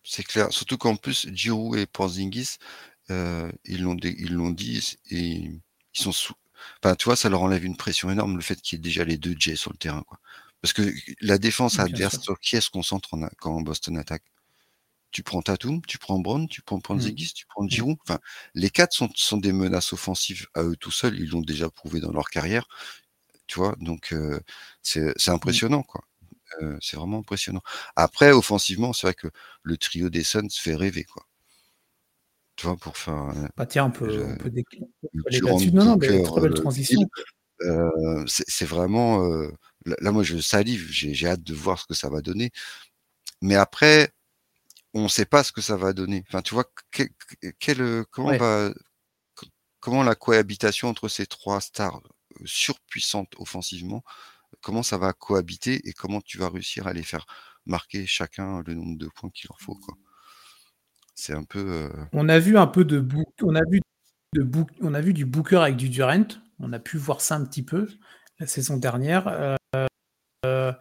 [0.02, 0.52] C'est clair.
[0.52, 2.56] Surtout qu'en plus, Giroud et Porzingis,
[3.10, 5.60] euh, ils l'ont ils l'ont dit et ils
[5.92, 6.34] sont sous.
[6.82, 9.04] Enfin, tu vois, ça leur enlève une pression énorme le fait qu'il y ait déjà
[9.04, 10.18] les deux J sur le terrain, quoi.
[10.60, 14.24] Parce que la défense adverse, sur qui est-ce qu'on centre quand Boston attaque?
[15.10, 17.34] Tu prends Tatum, tu prends Brown, tu prends Panzigis, mmh.
[17.34, 17.70] tu prends mmh.
[17.70, 17.96] Giroud.
[18.02, 18.18] Enfin,
[18.54, 21.18] les quatre sont, sont, des menaces offensives à eux tout seuls.
[21.18, 22.66] Ils l'ont déjà prouvé dans leur carrière.
[23.46, 24.40] Tu vois, donc euh,
[24.82, 25.30] c'est mmh.
[25.30, 26.02] impressionnant, quoi.
[26.62, 27.62] Euh, c'est vraiment impressionnant.
[27.96, 29.28] Après, offensivement, c'est vrai que
[29.62, 31.26] le trio des Suns fait rêver, quoi.
[32.56, 33.32] Tu vois, pour faire.
[33.56, 34.50] Bah tiens, on peut, on peut
[35.30, 35.72] là-dessus.
[35.72, 37.00] Non, non, mais très belle transition.
[37.62, 39.22] Euh, c'est vraiment
[39.84, 42.50] là, moi, je salive, j'ai hâte de voir ce que ça va donner.
[43.40, 44.12] Mais après,
[44.94, 46.24] on ne sait pas ce que ça va donner.
[46.28, 46.64] Enfin, tu vois,
[47.58, 48.72] quel, comment, va,
[49.80, 52.00] comment la cohabitation entre ces trois stars
[52.44, 54.04] surpuissantes offensivement,
[54.60, 57.26] comment ça va cohabiter et comment tu vas réussir à les faire
[57.66, 59.78] marquer chacun le nombre de points qu'il leur faut.
[61.14, 61.58] C'est un peu.
[61.58, 63.06] Euh on a vu un peu de
[63.42, 63.80] on a vu
[64.34, 64.48] de
[64.80, 66.28] on a vu du Booker avec du Durant.
[66.60, 67.88] On a pu voir ça un petit peu
[68.38, 69.28] la saison dernière.
[69.28, 69.56] Euh,
[70.44, 70.72] euh,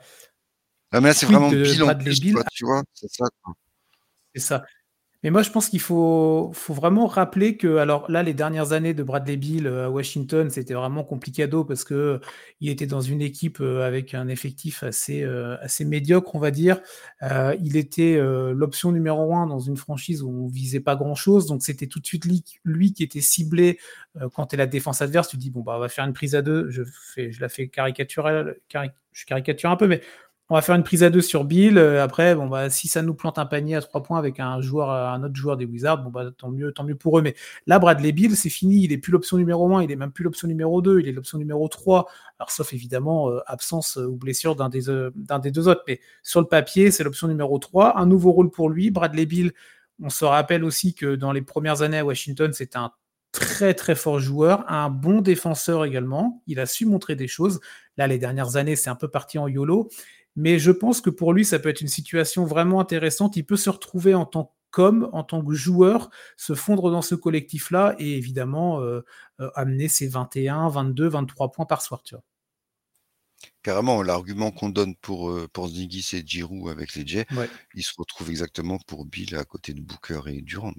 [0.91, 2.20] ah, mais là, c'est vraiment Bill en plus,
[2.51, 3.26] tu vois, c'est ça.
[4.34, 4.65] C'est ça.
[5.28, 9.03] Mais moi, je pense qu'il faut, vraiment rappeler que, alors là, les dernières années de
[9.03, 12.19] Bradley Bill euh, à Washington, c'était vraiment complicado parce que euh,
[12.61, 15.25] il était dans une équipe avec un effectif assez,
[15.82, 16.80] médiocre, on va dire.
[17.59, 18.17] il était
[18.53, 21.99] l'option numéro un dans une franchise où on visait pas grand chose, donc c'était tout
[21.99, 22.25] de suite
[22.63, 23.80] lui, qui était ciblé
[24.34, 25.28] quand tu es la défense adverse.
[25.28, 26.69] Tu dis bon bah on va faire une prise à deux.
[26.69, 28.55] Je la fais caricaturelle,
[29.11, 30.01] je caricature un peu, mais
[30.49, 31.77] on va faire une prise à deux sur Bill.
[31.77, 34.61] Euh, après, bon bah si ça nous plante un panier à trois points avec un
[34.61, 37.21] joueur, un autre joueur des Wizards, bon bah tant mieux, tant pour eux.
[37.21, 37.35] Mais
[37.65, 38.83] là, Bradley Bill, c'est fini.
[38.83, 41.11] Il est plus l'option numéro 1, il est même plus l'option numéro 2, il est
[41.11, 42.07] l'option numéro 3.
[42.39, 45.83] Alors sauf évidemment euh, absence euh, ou blessure d'un des, deux autres.
[45.87, 47.97] Mais sur le papier, c'est l'option numéro 3.
[47.97, 48.89] Un nouveau rôle pour lui.
[48.89, 49.51] Bradley Bill,
[50.01, 52.91] on se rappelle aussi que dans les premières années à Washington, c'était un
[53.33, 56.41] très très fort joueur, un bon défenseur également.
[56.47, 57.59] Il a su montrer des choses.
[57.97, 59.89] Là, les dernières années, c'est un peu parti en YOLO.
[60.38, 63.35] Mais je pense que pour lui, ça peut être une situation vraiment intéressante.
[63.35, 67.15] Il peut se retrouver en tant qu'homme, en tant que joueur, se fondre dans ce
[67.15, 69.03] collectif-là et évidemment euh,
[69.39, 72.03] euh, amener ses 21, 22, 23 points par soir.
[72.03, 72.23] Tu vois.
[73.63, 77.25] Carrément, l'argument qu'on donne pour, euh, pour Ziggy et Giroud avec les Jets,
[77.73, 80.73] il se retrouve exactement pour Bill à côté de Booker et Durant.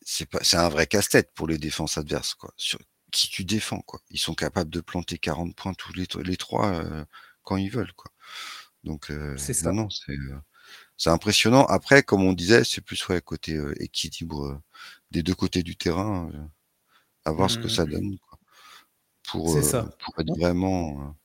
[0.00, 2.34] C'est un vrai casse-tête pour les défenses adverses.
[2.34, 2.52] Quoi.
[2.56, 2.80] Sur
[3.12, 3.80] qui tu défends.
[3.82, 4.00] Quoi.
[4.10, 6.82] Ils sont capables de planter 40 points tous les, les trois
[7.48, 7.94] quand ils veulent.
[7.94, 8.10] Quoi.
[8.84, 10.38] Donc, euh, non, non, euh,
[10.98, 11.64] c'est impressionnant.
[11.64, 14.60] Après, comme on disait, c'est plus ouais, côté euh, équilibre
[15.10, 16.30] des deux côtés du terrain,
[17.24, 17.90] à voir ce que ça mmh.
[17.90, 18.18] donne.
[18.18, 18.38] Quoi.
[19.30, 19.88] Pour, ça.
[19.98, 21.16] pour être vraiment.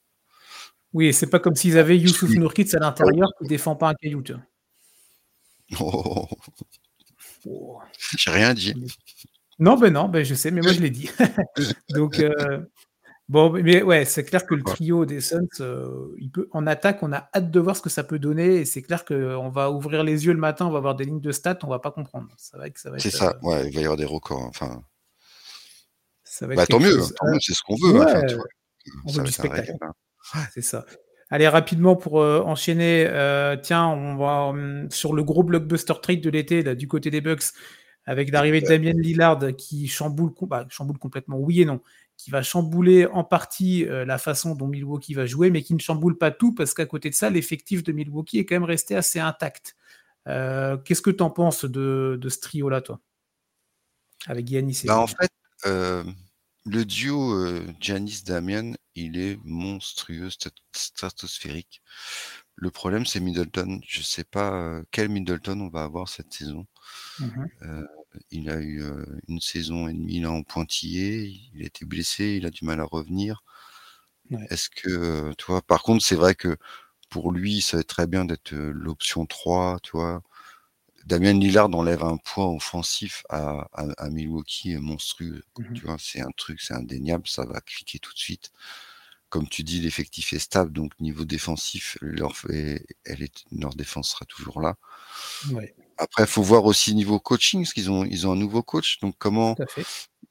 [0.93, 4.23] Oui, c'est pas comme s'ils avaient Youssouf Nourkitz à l'intérieur qui défend pas un caillou.
[5.79, 6.27] Oh.
[7.45, 7.79] oh.
[8.17, 8.73] J'ai rien dit.
[9.59, 11.09] Non, ben non, ben je sais, mais moi je l'ai dit.
[11.89, 12.23] Donc,
[13.29, 17.01] Bon, mais ouais, c'est clair que le trio des Suns, euh, il peut, en attaque,
[17.03, 18.57] on a hâte de voir ce que ça peut donner.
[18.57, 21.21] Et c'est clair qu'on va ouvrir les yeux le matin, on va voir des lignes
[21.21, 22.27] de stats, on va pas comprendre.
[22.37, 24.41] C'est ça, euh, ouais, il va y avoir des records.
[24.43, 24.83] Enfin,
[26.25, 27.13] Ça va être Bah, tant mieux, chose.
[27.17, 28.45] tant mieux, c'est ce qu'on veut, enfin, ouais, tu vois?
[29.05, 29.71] on veut Ça va du spectacle.
[29.81, 29.93] hein.
[30.35, 30.41] Ouais.
[30.53, 30.85] C'est ça.
[31.29, 33.05] Allez, rapidement pour, heu, enchaîner,
[33.63, 37.43] tiens, on va, mmh, sur le gros blockbuster trade de l'été, du côté des Bucks,
[38.05, 41.79] avec l'arrivée de Damian Lillard qui chamboule bah, chamboule complètement, oui et non,
[42.17, 45.79] qui va chambouler en partie, heu, la façon dont Milwaukee va jouer, mais qui ne
[45.79, 48.95] chamboule pas tout parce qu'à côté de ça, l'effectif de Milwaukee est quand même resté
[48.95, 49.75] assez intact.
[50.29, 53.01] Heu, qu'est-ce que tu en penses de de ce trio-là, toi?
[54.27, 55.31] Avec Giannis Bah, en fait,
[55.65, 56.13] hem,
[56.65, 60.29] le duo, heu, Giannis-Damian, il est monstrueux,
[60.73, 61.81] stratosphérique.
[62.55, 63.81] Le problème, c'est Middleton.
[63.87, 66.65] Je sais pas, quel Middleton on va avoir cette saison.
[67.19, 67.53] Mmh mh.
[68.31, 72.35] Il a eu, heu, 1 saison et 1/2 là en pointillé, il a été blessé,
[72.37, 73.43] il a du mal à revenir.
[74.31, 74.47] Ouais.
[74.49, 75.61] Est-ce que, heu, tu vois?
[75.61, 76.57] Par contre, c'est vrai que
[77.09, 80.21] pour lui, ça va être très bien d'être, heu, l'option 3, tu vois?
[81.05, 85.97] Damian Lillard enlève un poids offensif à à à Milwaukee monstrueux, Mmh tu vois?
[85.99, 88.51] C'est un truc, c'est indéniable, ça va cliquer tout de suite.
[89.33, 94.11] Comme tu dis, l'effectif est stable, donc niveau défensif, leur fait elle est leur défense
[94.11, 94.75] sera toujours là.
[95.51, 95.73] Ouais.
[95.97, 98.99] Après, il faut voir aussi niveau coaching, parce qu'ils ont ils ont un nouveau coach,
[98.99, 99.57] donc comment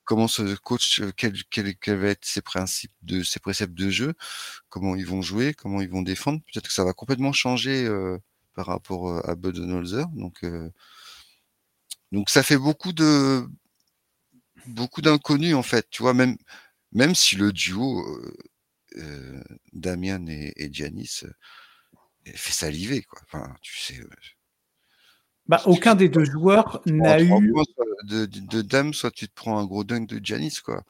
[0.04, 4.14] comment ce coach, heu, quel quel va être ses principes de ses préceptes de jeu?
[4.68, 5.54] Comment ils vont jouer?
[5.54, 6.40] Comment ils vont défendre?
[6.52, 8.20] Peut-être que ça va complètement changer, heu,
[8.54, 10.44] par rapport, heu, à Budenholzer, donc
[12.12, 13.46] donc ça fait beaucoup de
[14.66, 16.14] beaucoup d'inconnus, en fait, tu vois?
[16.14, 16.36] Même
[16.92, 18.04] même si le duo,
[18.96, 21.32] heu, Damian et et Giannis, heu,
[22.34, 23.20] fait saliver, quoi.
[23.24, 24.08] Enfin, tu sais, heu
[25.48, 27.52] Bah, aucun des soit 2 tu joueurs n'a 3 eu
[28.04, 30.84] de de de Dame, soit tu te prends un gros dunk de Giannis, quoi.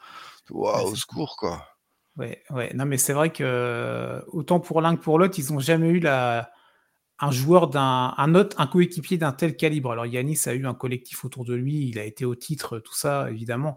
[0.50, 1.66] Waouh, au secours, quoi.
[2.18, 5.58] Ouais, ouais, non, mais c'est vrai que, autant pour l'un que pour l'autre, ils ont
[5.58, 6.50] jamais eu la
[7.20, 9.92] un joueur d'un un autre un coéquipier d'un tel calibre.
[9.92, 12.94] Alors Giannis a eu un collectif autour de lui, il a été au titre, tout
[12.94, 13.76] ça, évidemment,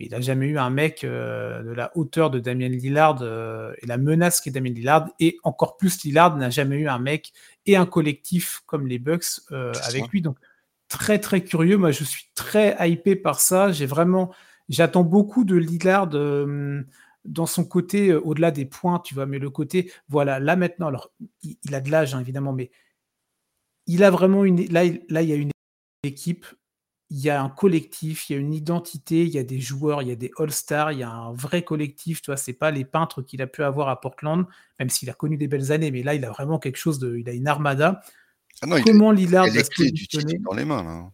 [0.00, 3.86] il a jamais eu un mec, heu, de la hauteur de Damian Lillard, heu et
[3.86, 7.32] la menace qu'est Damian Lillard et encore plus Lillard n'a jamais eu un mec
[7.66, 9.72] et un collectif comme les Bucks, ça.
[9.86, 10.36] avec lui, donc
[10.88, 11.76] très, très curieux.
[11.76, 13.72] Moi, je suis très hypé par ça.
[13.72, 14.32] J'ai vraiment
[14.68, 19.26] j'attends beaucoup de Lillard, dans son côté, au-delà des points, tu vois?
[19.26, 21.10] Mais le côté, voilà, là, maintenant, alors
[21.42, 22.70] il il a de l'âge, hein, évidemment, mais
[23.86, 25.50] il a vraiment une é là il là, il y a une
[26.02, 26.46] équipe,
[27.10, 30.02] il y a un collectif, il y a une identité, il y a des joueurs,
[30.02, 32.36] il y a des all-stars, il y a un vrai collectif, tu vois?
[32.36, 34.46] C'est pas les peintres qu'il a pu avoir à Portland,
[34.78, 37.16] même s'il a connu des belles années, mais là, il a vraiment quelque chose de
[37.16, 38.00] il a une armada.
[38.62, 40.90] Ah non, il a Comment il Lillard a les du titre dans les mains, là,
[40.90, 41.12] hein.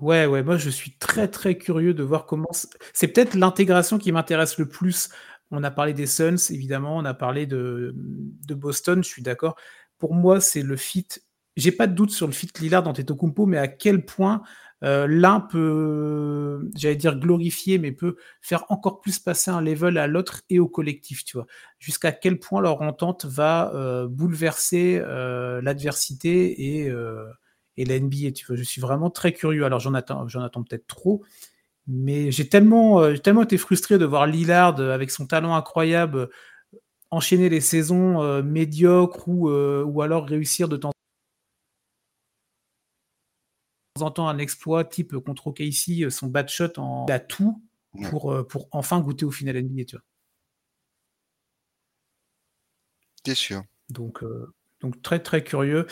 [0.00, 2.50] Ouais, ouais, moi je suis très, très curieux de voir comment
[2.92, 5.08] c'est peut-être l'intégration qui m'intéresse le plus.
[5.50, 9.56] On a parlé des Suns, évidemment, on a parlé de, de Boston, je suis d'accord.
[9.96, 11.08] Pour moi, c'est le fit
[11.56, 14.42] j'ai pas de doute sur le fit Lillard-Antetokounmpo, mais à quel point,
[14.84, 20.06] heu, l'un peut, j'allais dire glorifier, mais peut faire encore plus passer un level à
[20.06, 21.46] l'autre et au collectif, tu vois?
[21.78, 26.92] Jusqu'à quel point leur entente va, heu, bouleverser, heu, l'adversité et
[27.78, 27.84] et
[28.32, 28.56] tu vois?
[28.56, 29.64] Je suis vraiment très curieux.
[29.64, 31.22] Alors j'en attends j'en attends peut-être trop,
[31.88, 36.30] mais j'ai tellement, tellement été frustré de voir Lillard, avec son talent incroyable,
[37.12, 40.92] enchaîner les saisons, médiocres ou ou alors réussir de temps
[44.02, 47.62] en temps un exploit type contre OKC, heu, son bad shot en il a tout
[47.94, 48.10] Ouais.
[48.10, 50.02] pour, heu, pour enfin goûter aux finales NBA, tu vois?
[53.34, 53.62] Sûr?
[53.88, 55.86] Donc heu, donc très, très curieux.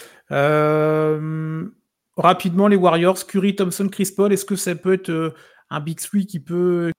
[2.17, 5.35] Rapidement les Warriors, Curry, Thompson, Chris Paul, est-ce que ça peut être,
[5.71, 6.93] un big 3 qui peut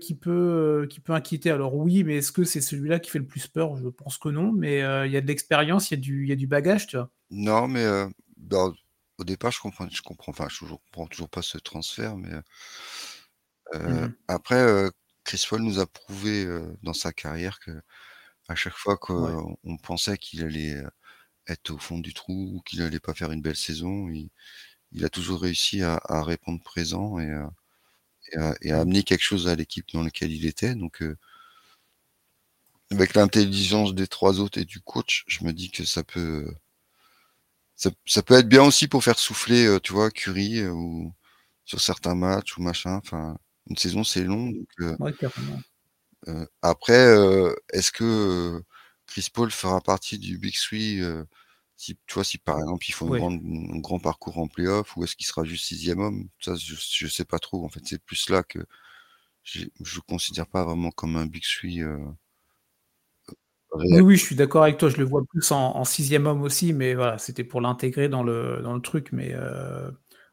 [0.00, 1.50] qui peut, qui peut inquiéter?
[1.50, 3.76] Alors oui, mais est-ce que c'est celui-là qui fait le plus peur?
[3.76, 6.28] Je pense que non, mais il y a de l'expérience, il y a du il
[6.28, 7.10] y a du bagage, tu vois?
[7.30, 8.72] Non, mais heu, bah,
[9.18, 12.30] au départ, je comprends je comprends enfin, je comprends toujours pas ce transfert, mais
[13.86, 14.90] Mmh après, heu,
[15.24, 16.46] Chris Paul nous a prouvé,
[16.82, 18.00] dans sa carrière qu'à
[18.56, 20.82] chaque fois qu'on on pensait qu'il allait,
[21.48, 24.30] être au fond du trou ou qu'il allait pas faire une belle saison, il
[24.92, 27.50] il a toujours réussi à à répondre présent et à
[28.32, 31.02] et à et à amener quelque chose à l'équipe dans laquelle il était, donc
[32.90, 36.54] avec l'intelligence des 3 autres et du coach, je me dis que ça peut,
[38.06, 41.12] ça peut être bien aussi pour faire souffler, heu, tu vois, Curry, heu, ou
[41.64, 43.38] sur certains matchs ou machin, enfin,
[43.70, 44.68] une saison, c'est long, donc
[45.00, 45.12] Ouais,
[46.28, 46.94] heu, après,
[47.72, 48.62] est-ce que,
[49.06, 51.26] Chris Paul fera partie du big 3, heu,
[51.76, 55.16] si tu vois, si par exemple, ils font un grand parcours en play-off ou est-ce
[55.16, 56.28] qu'il sera juste 6e homme?
[56.40, 58.60] Ça, je je sais pas trop, en fait, c'est plus là que
[59.44, 59.62] je
[59.96, 62.00] le considère pas vraiment comme un big 3, heu
[63.74, 66.72] Oui, je suis d'accord avec toi, je le vois plus en en 6e homme aussi,
[66.72, 69.92] mais voilà, c'était pour l'intégrer dans le dans le truc, mais heu,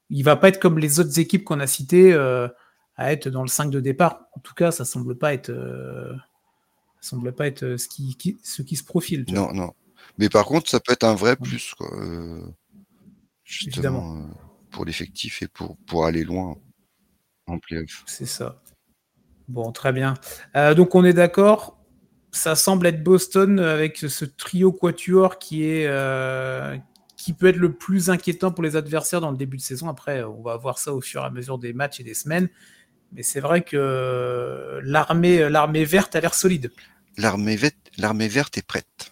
[0.09, 2.49] il va pas être comme les autres équipes qu'on a citées, heu,
[2.95, 4.27] à être dans le 5 de départ.
[4.35, 5.51] En tout cas, ça semble pas être,
[6.99, 9.25] semble pas être ce qui, ce qui se profile.
[9.29, 9.73] Non, non.
[10.17, 11.89] Mais par contre, ça peut être un vrai plus, quoi.
[13.43, 14.29] justement,
[14.69, 16.57] pour l'effectif et pour, pour aller loin
[17.47, 18.03] en playoff.
[18.05, 18.61] C'est ça.
[19.47, 20.13] Bon, très bien.
[20.75, 21.80] donc on est d'accord
[22.31, 26.77] ça semble être Boston avec ce trio quatuor qui est euh,
[27.17, 29.89] qui peut être le plus inquiétant pour les adversaires dans le début de saison.
[29.89, 32.49] Après, on va voir ça au fur et à mesure des matchs et des semaines.
[33.13, 36.71] Mais c'est vrai que l'armée l'armée verte a l'air solide.
[37.17, 39.10] L'armée verte, l'armée verte est prête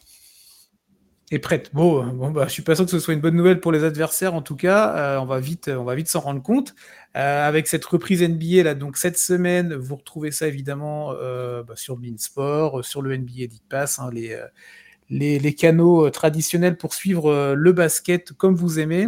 [1.31, 1.69] est prête.
[1.73, 3.83] Bon, bon bah, je suis pas sûr que ce soit une bonne nouvelle pour les
[3.83, 4.33] adversaires.
[4.33, 6.75] En tout cas, euh, on va vite, on va vite s'en rendre compte.
[7.17, 11.75] Euh, avec cette reprise NBA là, donc cette semaine, vous retrouvez ça évidemment euh, bah,
[11.75, 17.71] sur Beansport, sur le NBA League Pass, hein, les, les, canaux traditionnels pour suivre le
[17.73, 19.07] basket comme vous aimez.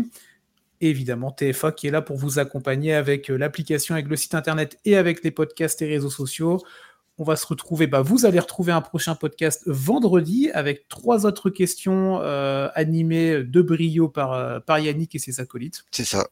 [0.84, 4.98] Évidemment, TFA qui est là pour vous accompagner avec l'application, avec le site internet et
[4.98, 6.60] avec les podcasts et réseaux sociaux.
[7.22, 11.52] On va se retrouver, bah, vous allez retrouver un prochain podcast vendredi avec trois autres
[11.52, 15.84] questions euh, animées de brio euh, par Yannick et ses acolytes.
[15.92, 16.28] C'est ça.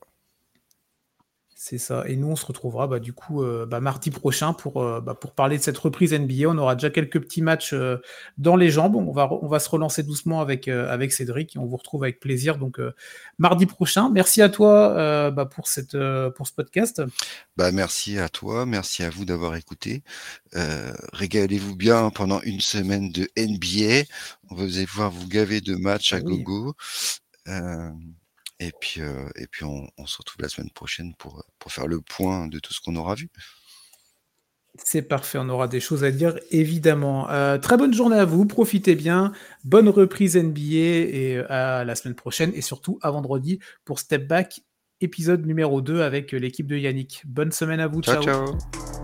[1.62, 2.06] C'est ça.
[2.08, 5.14] Et nous, on se retrouvera bah, du coup euh, bah, mardi prochain pour, euh, bah,
[5.14, 6.48] pour parler de cette reprise NBA.
[6.48, 7.98] On aura déjà quelques petits matchs euh,
[8.38, 8.96] dans les jambes.
[8.96, 12.22] On va, on va se relancer doucement avec, avec Cédric et on vous retrouve avec
[12.22, 12.58] plaisir.
[12.58, 12.80] Donc
[13.40, 14.10] mardi prochain.
[14.10, 15.98] Merci à toi pour, cette,
[16.38, 17.02] pour ce podcast.
[17.58, 18.66] Bah, merci à toi.
[18.66, 20.02] Merci à vous d'avoir écouté.
[21.12, 24.06] régalez-vous bien pendant une semaine de NBA.
[24.50, 26.74] On va voir vous gaver de matchs à gogo.
[28.60, 32.02] Et puis, euh, et puis on, se retrouve la semaine prochaine pour, pour faire le
[32.02, 33.30] point de tout ce qu'on aura vu.
[34.76, 37.30] C'est parfait, on aura des choses à dire évidemment.
[37.32, 39.32] Euh, très bonne journée à vous, profitez bien,
[39.64, 44.28] bonne reprise NBA et euh, à la semaine prochaine et surtout à vendredi pour Step
[44.28, 44.62] Back
[45.02, 47.24] épisode numéro 2 avec l'équipe de Yannick.
[47.26, 48.22] Bonne semaine à vous, ciao.
[48.22, 48.46] ciao.
[48.46, 48.99] ciao.